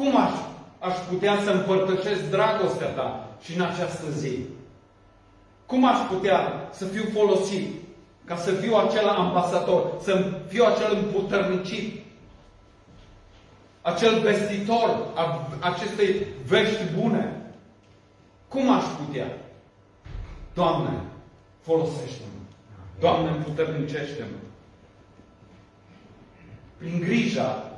Cum 0.00 0.16
aș, 0.16 0.32
aș 0.78 0.94
putea 1.08 1.40
să 1.44 1.50
împărtășesc 1.50 2.30
dragostea 2.30 2.86
Ta 2.86 3.28
și 3.42 3.56
în 3.56 3.62
această 3.62 4.10
zi? 4.10 4.38
Cum 5.66 5.86
aș 5.86 5.98
putea 6.08 6.68
să 6.72 6.84
fiu 6.84 7.04
folosit 7.12 7.66
ca 8.24 8.36
să 8.36 8.52
fiu 8.52 8.74
acel 8.74 9.08
ambasador, 9.08 9.92
să 10.02 10.32
fiu 10.48 10.64
acel 10.64 10.96
împuternicit, 10.96 12.00
acel 13.82 14.20
vestitor 14.20 15.06
a 15.14 15.48
acestei 15.60 16.26
vești 16.46 16.84
bune. 16.98 17.52
Cum 18.48 18.70
aș 18.70 18.84
putea? 18.84 19.26
Doamne, 20.54 21.00
folosește-mă. 21.60 22.40
Doamne, 23.00 23.30
împuternicește-mă. 23.30 24.38
Prin 26.78 27.00
grija 27.00 27.69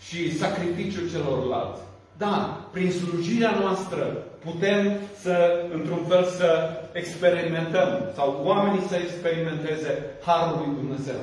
și 0.00 0.38
sacrificiul 0.38 1.10
celorlalți. 1.10 1.80
Da, 2.16 2.68
prin 2.72 2.90
slujirea 2.90 3.54
noastră 3.60 4.02
putem 4.44 4.96
să, 5.20 5.64
într-un 5.72 6.04
fel, 6.08 6.24
să 6.24 6.70
experimentăm, 6.92 7.88
sau 8.14 8.40
oamenii 8.44 8.88
să 8.88 8.96
experimenteze 8.96 10.04
Harul 10.24 10.58
lui 10.58 10.74
Dumnezeu. 10.74 11.20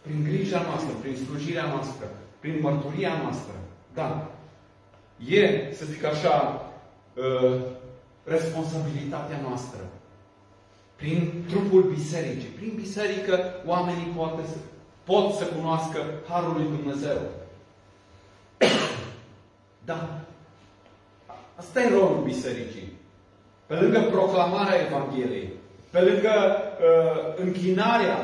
Prin 0.00 0.24
grija 0.24 0.60
noastră, 0.68 0.92
prin 1.00 1.16
slujirea 1.16 1.66
noastră, 1.66 2.06
prin 2.40 2.58
mărturia 2.60 3.12
noastră. 3.22 3.54
Da. 3.94 4.30
E, 5.28 5.72
să 5.72 5.84
zic 5.84 6.04
așa, 6.04 6.66
uh, 7.14 7.60
responsabilitatea 8.24 9.40
noastră. 9.48 9.80
Prin 10.96 11.44
trupul 11.48 11.82
bisericii. 11.82 12.48
Prin 12.48 12.72
biserică 12.76 13.40
oamenii 13.66 14.12
poate 14.16 14.42
să, 14.46 14.56
pot 15.04 15.32
să 15.32 15.44
cunoască 15.44 15.98
Harul 16.28 16.52
lui 16.52 16.68
Dumnezeu. 16.76 17.18
Da. 19.84 20.08
Asta 21.54 21.80
e 21.80 21.88
rolul 21.88 22.22
bisericii. 22.24 22.92
Pe 23.66 23.74
lângă 23.74 24.00
proclamarea 24.00 24.80
Evangheliei, 24.86 25.52
pe 25.90 26.00
lângă 26.00 26.34
uh, 26.34 27.42
închinarea 27.44 28.18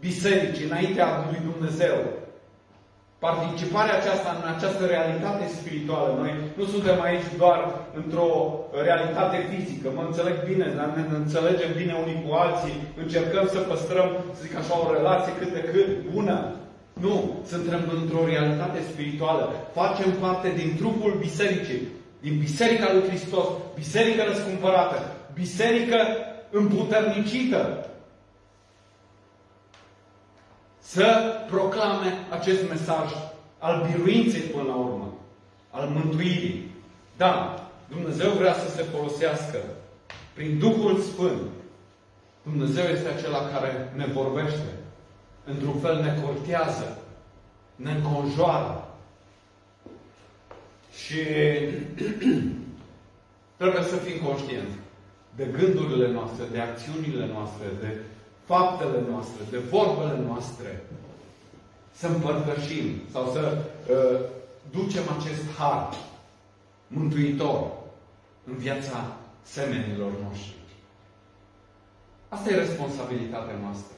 bisericii 0.00 0.64
înaintea 0.64 1.08
lui 1.30 1.40
Dumnezeu, 1.50 1.96
participarea 3.18 3.98
aceasta 3.98 4.30
în 4.38 4.46
această 4.54 4.82
realitate 4.86 5.44
spirituală. 5.58 6.08
Noi 6.20 6.32
nu 6.58 6.64
suntem 6.64 7.00
aici 7.00 7.28
doar 7.36 7.60
într-o 8.00 8.30
realitate 8.82 9.36
fizică. 9.50 9.88
Mă 9.94 10.02
înțeleg 10.06 10.36
bine, 10.50 10.66
dar 10.76 10.88
ne 10.96 11.16
înțelegem 11.16 11.72
bine 11.80 11.94
unii 12.02 12.22
cu 12.24 12.30
alții, 12.34 12.76
încercăm 13.02 13.46
să 13.54 13.58
păstrăm, 13.58 14.08
să 14.34 14.40
zic 14.42 14.56
așa, 14.56 14.74
o 14.78 14.92
relație 14.92 15.32
cât 15.38 15.52
de 15.52 15.62
cât 15.72 15.88
bună. 16.12 16.36
Nu, 17.00 17.42
suntem 17.46 17.92
într-o 18.02 18.26
realitate 18.26 18.82
spirituală. 18.92 19.52
Facem 19.72 20.10
parte 20.10 20.52
din 20.56 20.76
trupul 20.76 21.16
bisericii, 21.18 21.88
din 22.20 22.38
Biserica 22.38 22.92
lui 22.92 23.08
Hristos, 23.08 23.46
biserică 23.74 24.22
răscumpărată, 24.22 25.16
biserică 25.34 25.96
împuternicită, 26.50 27.86
să 30.78 31.34
proclame 31.50 32.18
acest 32.30 32.68
mesaj 32.68 33.10
al 33.58 33.88
biruinței 33.90 34.40
până 34.40 34.64
la 34.68 34.74
urmă, 34.74 35.14
al 35.70 35.88
mântuirii. 35.88 36.70
Da, 37.16 37.64
Dumnezeu 37.88 38.30
vrea 38.30 38.54
să 38.54 38.68
se 38.70 38.82
folosească 38.82 39.58
prin 40.34 40.58
Duhul 40.58 41.00
Sfânt. 41.00 41.50
Dumnezeu 42.42 42.84
este 42.84 43.08
acela 43.08 43.48
care 43.48 43.92
ne 43.96 44.06
vorbește. 44.06 44.83
Într-un 45.44 45.78
fel 45.80 46.02
ne 46.02 46.20
cortează, 46.22 46.98
ne 47.76 47.90
înconjoară. 47.90 48.88
Și 50.94 51.20
trebuie 53.60 53.82
să 53.82 53.96
fim 53.96 54.26
conștienți 54.26 54.76
de 55.36 55.44
gândurile 55.44 56.10
noastre, 56.10 56.44
de 56.52 56.60
acțiunile 56.60 57.26
noastre, 57.26 57.66
de 57.80 57.96
faptele 58.44 59.02
noastre, 59.10 59.42
de 59.50 59.58
vorbele 59.58 60.18
noastre, 60.26 60.82
să 61.92 62.06
împărtășim 62.06 63.00
sau 63.12 63.30
să 63.32 63.58
uh, 63.90 64.20
ducem 64.70 65.02
acest 65.18 65.42
har 65.58 65.94
mântuitor 66.86 67.72
în 68.46 68.56
viața 68.56 69.16
semenilor 69.42 70.10
noștri. 70.28 70.54
Asta 72.28 72.50
e 72.50 72.54
responsabilitatea 72.54 73.54
noastră. 73.62 73.96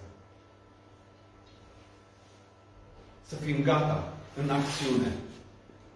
Să 3.27 3.35
fim 3.35 3.63
gata 3.63 4.13
în 4.43 4.51
acțiune, 4.51 5.13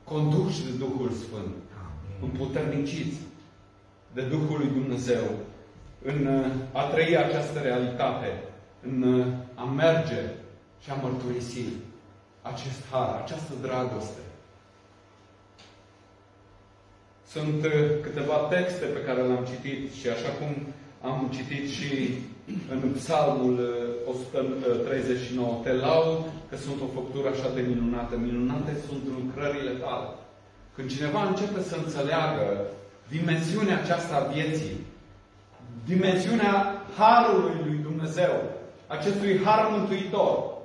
conduși 0.05 0.65
de 0.65 0.71
Duhul 0.79 1.11
Sfânt, 1.11 1.55
împuterniciți 2.23 3.17
de 4.13 4.23
Duhul 4.23 4.59
lui 4.59 4.69
Dumnezeu 4.69 5.25
în 6.05 6.27
uh, 6.27 6.47
a 6.73 6.83
trăi 6.83 7.17
această 7.17 7.59
realitate, 7.59 8.43
în 8.83 9.03
uh, 9.03 9.27
a 9.55 9.65
merge 9.65 10.21
și 10.83 10.91
a 10.91 10.95
mărturisi 10.95 11.65
acest 12.43 12.81
har, 12.91 13.21
această 13.23 13.53
dragoste. 13.63 14.21
Sunt 17.27 17.65
uh, 17.65 17.73
câteva 18.03 18.37
texte 18.37 18.85
pe 18.85 19.03
care 19.03 19.23
le-am 19.23 19.45
citit 19.45 19.93
și 19.93 20.09
așa 20.09 20.29
cum 20.29 20.67
am 21.11 21.31
citit 21.35 21.69
și 21.69 22.15
în 22.71 22.93
Psalmul 22.93 23.85
139, 24.07 25.61
te 25.63 25.73
laud 25.73 26.25
că 26.51 26.57
sunt 26.57 26.81
o 26.81 26.95
făptură 26.99 27.29
așa 27.29 27.49
de 27.55 27.61
minunată. 27.61 28.17
Minunate 28.17 28.73
sunt 28.87 29.03
lucrările 29.19 29.71
tale. 29.71 30.09
Când 30.75 30.91
cineva 30.91 31.21
începe 31.25 31.61
să 31.63 31.77
înțeleagă 31.77 32.47
dimensiunea 33.09 33.81
aceasta 33.81 34.15
a 34.17 34.33
vieții, 34.33 34.77
dimensiunea 35.85 36.83
Harului 36.99 37.57
lui 37.65 37.79
Dumnezeu, 37.89 38.35
acestui 38.87 39.41
Har 39.45 39.69
mântuitor. 39.71 40.59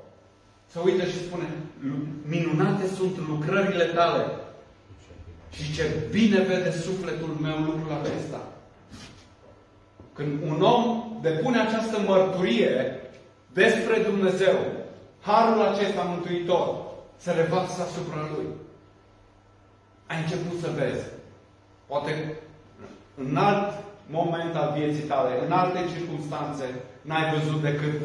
să 0.71 0.79
uită 0.83 1.03
și 1.03 1.23
spune, 1.25 1.47
minunate 2.27 2.87
sunt 2.87 3.27
lucrările 3.27 3.83
tale. 3.83 4.25
Și 5.51 5.73
ce 5.73 5.83
bine 6.11 6.39
vede 6.39 6.71
sufletul 6.71 7.37
meu 7.41 7.57
lucrul 7.57 7.91
acesta. 8.01 8.41
Când 10.13 10.41
un 10.51 10.61
om 10.61 11.03
depune 11.21 11.59
această 11.59 11.97
mărturie 12.07 13.01
despre 13.53 14.01
Dumnezeu, 14.09 14.55
Harul 15.25 15.61
acesta 15.61 16.01
mântuitor 16.01 16.75
se 17.17 17.31
revarsă 17.31 17.81
asupra 17.81 18.29
lui. 18.35 18.47
Ai 20.07 20.17
început 20.21 20.59
să 20.59 20.69
vezi. 20.79 21.05
Poate 21.85 22.11
în 23.15 23.37
alt 23.37 23.73
moment 24.09 24.55
al 24.55 24.73
vieții 24.77 25.03
tale, 25.03 25.45
în 25.45 25.51
alte 25.51 25.79
circunstanțe, 25.93 26.65
n-ai 27.01 27.33
văzut 27.33 27.61
decât 27.61 27.95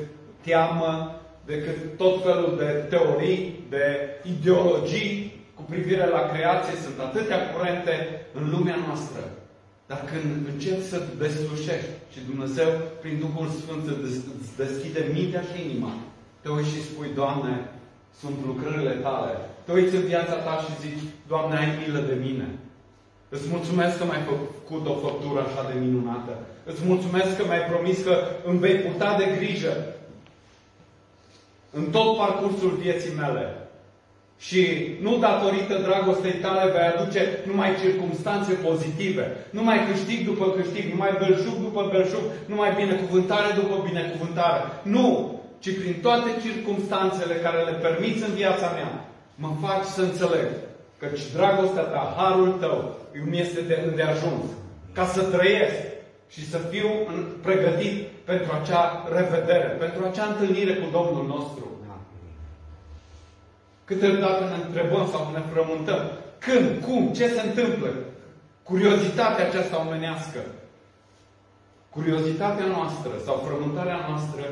teamă, 0.40 1.20
decât 1.44 1.96
tot 1.96 2.22
felul 2.22 2.56
de 2.59 2.87
teorii, 2.90 3.64
de 3.68 3.85
ideologii 4.22 5.12
cu 5.54 5.62
privire 5.62 6.06
la 6.06 6.22
creație. 6.33 6.74
Sunt 6.85 6.98
atâtea 6.98 7.50
curente 7.50 8.26
în 8.33 8.50
lumea 8.50 8.76
noastră. 8.87 9.22
Dar 9.87 10.04
când 10.11 10.46
începi 10.52 10.90
să 10.92 11.02
deslușești 11.18 11.90
și 12.12 12.20
Dumnezeu, 12.28 12.68
prin 13.00 13.18
Duhul 13.18 13.48
Sfânt, 13.48 13.85
îți 14.04 14.56
deschide 14.56 15.11
mintea 15.12 15.42
și 15.50 15.64
inima, 15.64 15.92
te 16.42 16.48
uiți 16.48 16.70
și 16.74 16.85
spui, 16.88 17.11
Doamne, 17.14 17.55
sunt 18.20 18.37
lucrările 18.46 18.94
tale. 19.07 19.33
Te 19.64 19.72
uiți 19.72 19.96
în 19.96 20.07
viața 20.12 20.37
ta 20.46 20.55
și 20.64 20.81
zici, 20.85 21.05
Doamne, 21.29 21.57
ai 21.57 21.70
milă 21.79 22.00
de 22.11 22.16
mine. 22.26 22.48
Îți 23.29 23.48
mulțumesc 23.50 23.98
că 23.98 24.05
m-ai 24.05 24.22
făcut 24.31 24.87
o 24.87 24.94
făptură 25.07 25.40
așa 25.40 25.62
de 25.70 25.79
minunată. 25.85 26.33
Îți 26.64 26.83
mulțumesc 26.85 27.37
că 27.37 27.42
mi-ai 27.46 27.70
promis 27.72 27.98
că 28.05 28.14
îmi 28.48 28.59
vei 28.59 28.76
purta 28.85 29.16
de 29.18 29.26
grijă 29.37 29.74
în 31.70 31.85
tot 31.90 32.16
parcursul 32.16 32.70
vieții 32.83 33.18
mele. 33.22 33.55
Și 34.38 34.62
nu 35.00 35.18
datorită 35.18 35.74
dragostei 35.87 36.33
tale 36.33 36.70
vei 36.72 36.87
aduce 36.92 37.22
numai 37.46 37.70
circumstanțe 37.83 38.53
pozitive, 38.53 39.24
numai 39.50 39.79
câștig 39.90 40.24
după 40.24 40.46
câștig, 40.50 40.90
numai 40.92 41.16
belșug 41.18 41.57
după 41.62 41.88
belșug, 41.90 42.24
numai 42.46 42.74
binecuvântare 42.74 43.55
după 43.55 43.76
binecuvântare. 43.88 44.62
Nu! 44.83 45.39
Ci 45.62 45.79
prin 45.79 45.96
toate 46.03 46.31
circumstanțele 46.42 47.35
care 47.35 47.62
le 47.62 47.73
permiți 47.73 48.23
în 48.29 48.35
viața 48.35 48.70
mea, 48.70 49.05
mă 49.35 49.51
faci 49.61 49.85
să 49.85 50.01
înțeleg 50.03 50.49
Căci 51.01 51.33
dragostea 51.33 51.83
ta, 51.83 52.14
harul 52.16 52.53
tău, 52.53 52.96
îmi 53.23 53.40
este 53.40 53.61
de, 53.61 53.92
de 53.94 54.03
ajuns 54.03 54.44
ca 54.92 55.07
să 55.07 55.23
trăiesc 55.23 55.81
și 56.29 56.51
să 56.51 56.59
fiu 56.59 56.88
pregătit 57.42 58.09
pentru 58.25 58.51
acea 58.61 59.07
revedere, 59.14 59.66
pentru 59.66 60.05
acea 60.05 60.25
întâlnire 60.25 60.75
cu 60.75 60.88
Domnul 60.92 61.27
nostru. 61.27 61.64
Câteodată 63.85 64.44
ne 64.44 64.64
întrebăm 64.66 65.09
sau 65.11 65.31
ne 65.33 65.42
frământăm 65.53 66.11
când, 66.38 66.85
cum, 66.85 67.12
ce 67.12 67.29
se 67.29 67.40
întâmplă. 67.40 67.88
Curiozitatea 68.62 69.46
aceasta 69.46 69.85
omenească. 69.87 70.40
Curiozitatea 71.90 72.66
noastră 72.66 73.11
sau 73.25 73.44
frământarea 73.46 74.07
noastră 74.09 74.42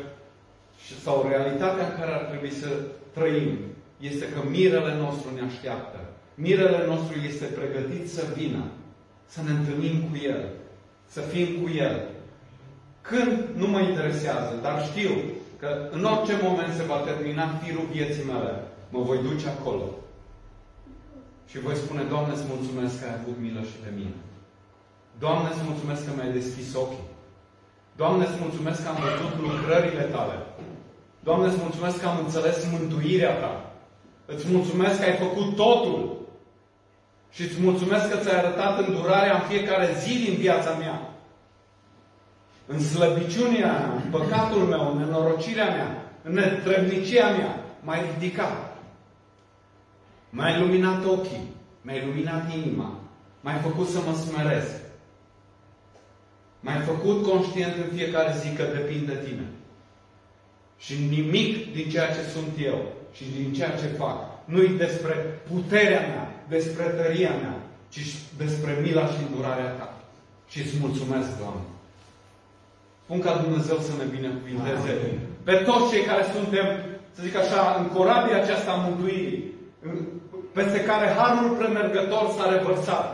sau 1.05 1.27
realitatea 1.29 1.87
în 1.87 1.95
care 1.99 2.12
ar 2.12 2.25
trebui 2.31 2.53
să 2.53 2.69
trăim 3.12 3.59
este 3.99 4.25
că 4.29 4.41
mirele 4.49 4.95
nostru 4.95 5.29
ne 5.35 5.43
așteaptă. 5.51 5.99
Mirele 6.35 6.87
nostru 6.87 7.14
este 7.31 7.45
pregătit 7.45 8.11
să 8.11 8.23
vină, 8.37 8.64
să 9.27 9.41
ne 9.43 9.51
întâlnim 9.51 9.97
cu 10.09 10.17
El, 10.25 10.49
să 11.07 11.21
fim 11.21 11.49
cu 11.62 11.69
El. 11.71 11.97
Când 13.01 13.33
nu 13.57 13.67
mă 13.67 13.81
interesează, 13.81 14.59
dar 14.62 14.85
știu 14.85 15.11
că 15.61 15.88
în 15.91 16.05
orice 16.05 16.35
moment 16.43 16.73
se 16.75 16.83
va 16.83 16.97
termina 16.97 17.47
firul 17.62 17.87
vieții 17.93 18.25
mele, 18.33 18.53
mă 18.91 19.01
voi 19.03 19.19
duce 19.29 19.49
acolo. 19.49 19.87
Și 21.51 21.59
voi 21.59 21.75
spune, 21.75 22.03
Doamne, 22.12 22.33
îți 22.35 22.51
mulțumesc 22.55 22.93
că 22.99 23.05
ai 23.07 23.19
avut 23.21 23.37
milă 23.45 23.62
și 23.71 23.79
de 23.85 23.91
mine. 23.99 24.19
Doamne, 25.19 25.49
îți 25.51 25.67
mulțumesc 25.69 26.01
că 26.05 26.12
mi-ai 26.14 26.37
deschis 26.38 26.75
ochii. 26.83 27.09
Doamne, 28.01 28.25
îți 28.27 28.43
mulțumesc 28.45 28.79
că 28.83 28.88
am 28.88 28.99
văzut 29.07 29.33
lucrările 29.47 30.05
Tale. 30.14 30.38
Doamne, 31.20 31.46
îți 31.46 31.62
mulțumesc 31.62 32.00
că 32.00 32.07
am 32.07 32.18
înțeles 32.24 32.66
mântuirea 32.70 33.35
Ta. 33.35 33.72
Îți 34.26 34.46
mulțumesc 34.50 34.98
că 34.98 35.04
ai 35.04 35.16
făcut 35.16 35.57
totul 35.57 36.26
și 37.31 37.42
îți 37.42 37.61
mulțumesc 37.61 38.11
că 38.11 38.16
ți-ai 38.16 38.38
arătat 38.38 38.78
îndurarea 38.78 39.35
în 39.35 39.48
fiecare 39.48 39.88
zi 39.98 40.24
din 40.24 40.35
viața 40.35 40.74
mea. 40.74 41.11
În 42.66 42.81
slăbiciunea 42.81 43.72
mea, 43.72 44.02
în 44.04 44.11
păcatul 44.11 44.61
meu, 44.61 44.90
în 44.90 44.98
nenorocirea 44.98 45.68
mea, 45.68 46.12
în 46.22 46.33
netrăbnicia 46.33 47.31
mea, 47.31 47.64
m-ai 47.83 48.00
ridicat. 48.12 48.76
M-ai 50.31 50.61
luminat 50.61 51.04
ochii, 51.04 51.54
mi-ai 51.83 52.04
luminat 52.07 52.52
inima, 52.54 53.00
m-ai 53.40 53.59
făcut 53.62 53.88
să 53.88 53.98
mă 54.07 54.14
smerez. 54.14 54.64
M-ai 56.61 56.81
făcut 56.81 57.26
conștient 57.26 57.76
în 57.76 57.96
fiecare 57.96 58.35
zi 58.38 58.57
că 58.57 58.62
depinde 58.62 59.12
de 59.12 59.26
tine. 59.26 59.46
Și 60.79 60.95
nimic 61.11 61.73
din 61.75 61.91
ceea 61.91 62.07
ce 62.07 62.23
sunt 62.35 62.53
eu 62.64 62.79
și 63.12 63.25
din 63.37 63.53
ceea 63.53 63.71
ce 63.71 63.87
fac 63.87 64.19
nu-i 64.45 64.69
despre 64.69 65.14
puterea 65.51 66.01
mea, 66.01 66.45
despre 66.49 66.85
tăria 66.85 67.35
mea, 67.43 67.57
ci 67.88 68.01
despre 68.37 68.79
mila 68.83 69.07
și 69.07 69.19
îndurarea 69.27 69.71
ta. 69.79 69.95
Și 70.49 70.59
îți 70.61 70.77
mulțumesc, 70.81 71.38
Doamne. 71.38 71.67
Spun 73.05 73.21
ca 73.21 73.43
Dumnezeu 73.45 73.79
să 73.79 73.93
ne 73.99 74.07
binecuvinteze 74.17 74.93
pe 75.49 75.55
toți 75.55 75.91
cei 75.93 76.05
care 76.11 76.25
suntem, 76.35 76.67
să 77.14 77.23
zic 77.23 77.37
așa, 77.37 77.61
în 77.79 77.87
corabia 77.97 78.37
aceasta 78.41 78.71
a 78.73 78.83
mântuirii, 78.87 79.45
peste 80.53 80.81
care 80.85 81.07
harul 81.19 81.57
premergător 81.57 82.25
s-a 82.37 82.51
revărsat. 82.57 83.09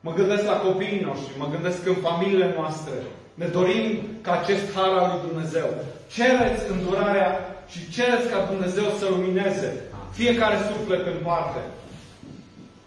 Mă 0.00 0.12
gândesc 0.12 0.44
la 0.44 0.56
copiii 0.66 1.06
noștri, 1.08 1.38
mă 1.38 1.48
gândesc 1.50 1.86
în 1.86 1.94
familiile 1.94 2.54
noastre. 2.56 2.92
Ne 3.34 3.46
dorim 3.46 3.84
ca 4.20 4.40
acest 4.40 4.74
har 4.74 4.88
al 4.88 5.10
lui 5.12 5.30
Dumnezeu. 5.30 5.68
Cereți 6.16 6.62
îndurarea 6.72 7.30
și 7.68 7.90
cereți 7.90 8.28
ca 8.32 8.48
Dumnezeu 8.50 8.88
să 8.98 9.06
lumineze 9.08 9.70
fiecare 10.12 10.56
suflet 10.70 11.06
în 11.06 11.20
parte. 11.24 11.60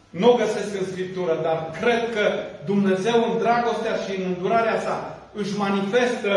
Nu 0.10 0.32
o 0.32 0.36
găsesc 0.36 0.72
în 0.80 0.86
Scriptură, 0.92 1.40
dar 1.42 1.58
cred 1.82 2.02
că 2.16 2.26
Dumnezeu 2.66 3.18
în 3.30 3.38
dragostea 3.44 3.96
și 4.04 4.12
în 4.20 4.26
îndurarea 4.32 4.80
sa 4.80 4.98
își 5.34 5.58
manifestă 5.58 6.34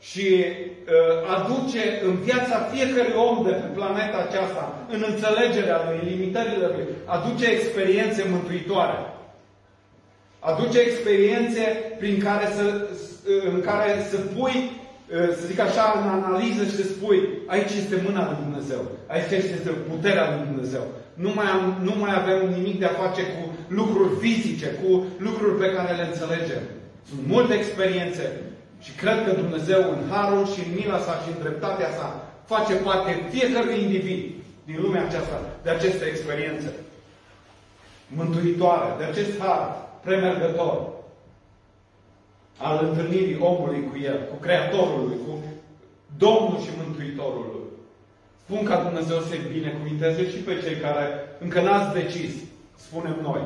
și 0.00 0.28
uh, 0.44 1.34
aduce 1.36 1.82
în 2.06 2.14
viața 2.28 2.56
fiecărui 2.72 3.14
om 3.26 3.44
de 3.44 3.50
pe 3.50 3.68
planeta 3.74 4.18
aceasta, 4.28 4.64
în 4.94 5.04
înțelegerea 5.10 5.80
lui, 5.86 5.98
în 6.02 6.08
limitările 6.08 6.66
lui, 6.74 6.86
aduce 7.04 7.46
experiențe 7.46 8.26
mântuitoare. 8.30 8.98
Aduce 10.38 10.78
experiențe 10.80 11.62
prin 11.98 12.16
care 12.26 12.46
să, 12.56 12.88
în 13.52 13.60
care 13.60 14.06
să 14.10 14.16
pui, 14.16 14.56
uh, 14.56 14.83
să 15.38 15.46
zic 15.46 15.58
așa, 15.58 15.84
în 16.00 16.08
analiză 16.08 16.62
și 16.64 16.76
să 16.76 16.82
spui, 16.82 17.18
aici 17.46 17.72
este 17.82 17.96
mâna 18.06 18.22
lui 18.28 18.38
Dumnezeu, 18.44 18.82
aici 19.06 19.30
este 19.30 19.70
puterea 19.90 20.26
lui 20.30 20.46
Dumnezeu. 20.50 20.84
Nu 21.14 21.30
mai, 21.38 21.48
am, 21.56 21.64
nu 21.88 21.94
mai 22.02 22.14
avem 22.20 22.40
nimic 22.56 22.78
de 22.78 22.88
a 22.88 23.00
face 23.02 23.22
cu 23.34 23.42
lucruri 23.68 24.14
fizice, 24.24 24.66
cu 24.80 25.04
lucruri 25.26 25.58
pe 25.62 25.72
care 25.74 25.92
le 25.94 26.06
înțelegem. 26.10 26.62
Sunt 27.08 27.20
multe 27.26 27.54
experiențe 27.54 28.24
și 28.84 28.92
cred 28.92 29.18
că 29.24 29.32
Dumnezeu 29.42 29.80
în 29.94 30.00
harul 30.10 30.46
și 30.52 30.60
în 30.64 30.70
mila 30.78 30.98
sa 31.06 31.14
și 31.22 31.30
în 31.32 31.42
dreptatea 31.42 31.90
sa 31.98 32.08
face 32.52 32.74
parte 32.74 33.10
fiecărui 33.30 33.82
individ 33.82 34.20
din 34.68 34.76
lumea 34.80 35.04
aceasta 35.04 35.38
de 35.64 35.70
aceste 35.70 36.04
experiențe 36.04 36.70
mântuitoare, 38.18 38.88
de 38.98 39.04
acest 39.04 39.38
har 39.38 39.62
premergător 40.04 40.93
al 42.56 42.86
întâlnirii 42.88 43.42
omului 43.50 43.80
cu 43.88 43.94
El, 44.10 44.18
cu 44.30 44.36
Creatorul 44.44 45.00
lui, 45.08 45.18
cu 45.26 45.32
Domnul 46.24 46.58
și 46.64 46.70
Mântuitorul 46.80 47.46
lui. 47.52 47.66
Spun 48.44 48.62
ca 48.68 48.76
Dumnezeu 48.86 49.18
să-i 49.28 49.50
binecuvinteze 49.56 50.22
și 50.32 50.38
pe 50.46 50.54
cei 50.64 50.76
care 50.84 51.04
încă 51.44 51.60
n-ați 51.60 51.94
decis, 52.00 52.32
spunem 52.86 53.16
noi. 53.28 53.42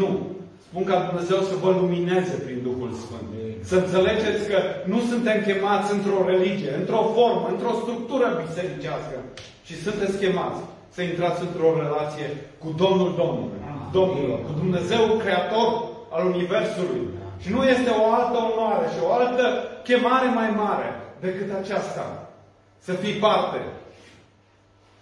Nu. 0.00 0.10
Spun 0.66 0.84
ca 0.90 0.96
Dumnezeu 1.08 1.40
să 1.50 1.54
vă 1.62 1.70
lumineze 1.80 2.34
prin 2.44 2.58
Duhul 2.68 2.92
Sfânt. 3.02 3.28
Să 3.70 3.76
înțelegeți 3.78 4.42
că 4.50 4.58
nu 4.92 4.98
suntem 5.10 5.36
chemați 5.46 5.92
într-o 5.96 6.20
religie, 6.32 6.72
într-o 6.80 7.02
formă, 7.16 7.46
într-o 7.54 7.74
structură 7.82 8.26
bisericească, 8.44 9.16
ci 9.66 9.74
sunteți 9.84 10.20
chemați 10.22 10.60
să 10.94 11.00
intrați 11.02 11.40
într-o 11.46 11.70
relație 11.82 12.26
cu 12.62 12.68
Domnul 12.82 13.10
Domnului, 13.22 13.60
Domnul, 13.98 14.28
cu 14.46 14.52
Dumnezeu 14.62 15.02
Creator 15.22 15.68
al 16.16 16.22
Universului. 16.32 17.02
Și 17.44 17.50
nu 17.52 17.64
este 17.64 17.90
o 17.90 18.12
altă 18.12 18.36
onoare 18.50 18.86
și 18.88 18.98
o 19.02 19.12
altă 19.12 19.44
chemare 19.82 20.28
mai 20.28 20.50
mare 20.50 20.88
decât 21.20 21.54
aceasta. 21.54 22.28
Să 22.78 22.92
fii 22.92 23.12
parte 23.12 23.58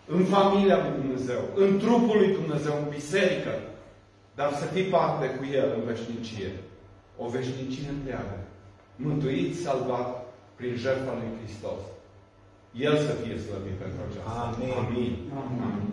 în 0.07 0.25
familia 0.25 0.77
lui 0.77 1.01
Dumnezeu, 1.01 1.43
în 1.55 1.79
trupul 1.79 2.17
lui 2.19 2.33
Dumnezeu, 2.33 2.75
în 2.83 2.89
biserică, 2.89 3.55
dar 4.35 4.53
să 4.53 4.65
fii 4.65 4.83
parte 4.83 5.27
cu 5.27 5.45
El 5.53 5.69
în 5.77 5.85
veșnicie. 5.93 6.53
O 7.17 7.29
veșnicie 7.29 7.89
întreagă. 7.89 8.39
Mântuit, 8.97 9.61
salvat 9.61 10.09
prin 10.57 10.75
jertfa 10.77 11.13
lui 11.13 11.31
Hristos. 11.39 11.81
El 12.89 12.97
să 12.97 13.13
fie 13.23 13.37
slăvit 13.39 13.77
pentru 13.83 14.01
aceasta. 14.07 14.31
Amin. 14.47 14.73
Amin. 14.83 15.17
Amin. 15.43 15.93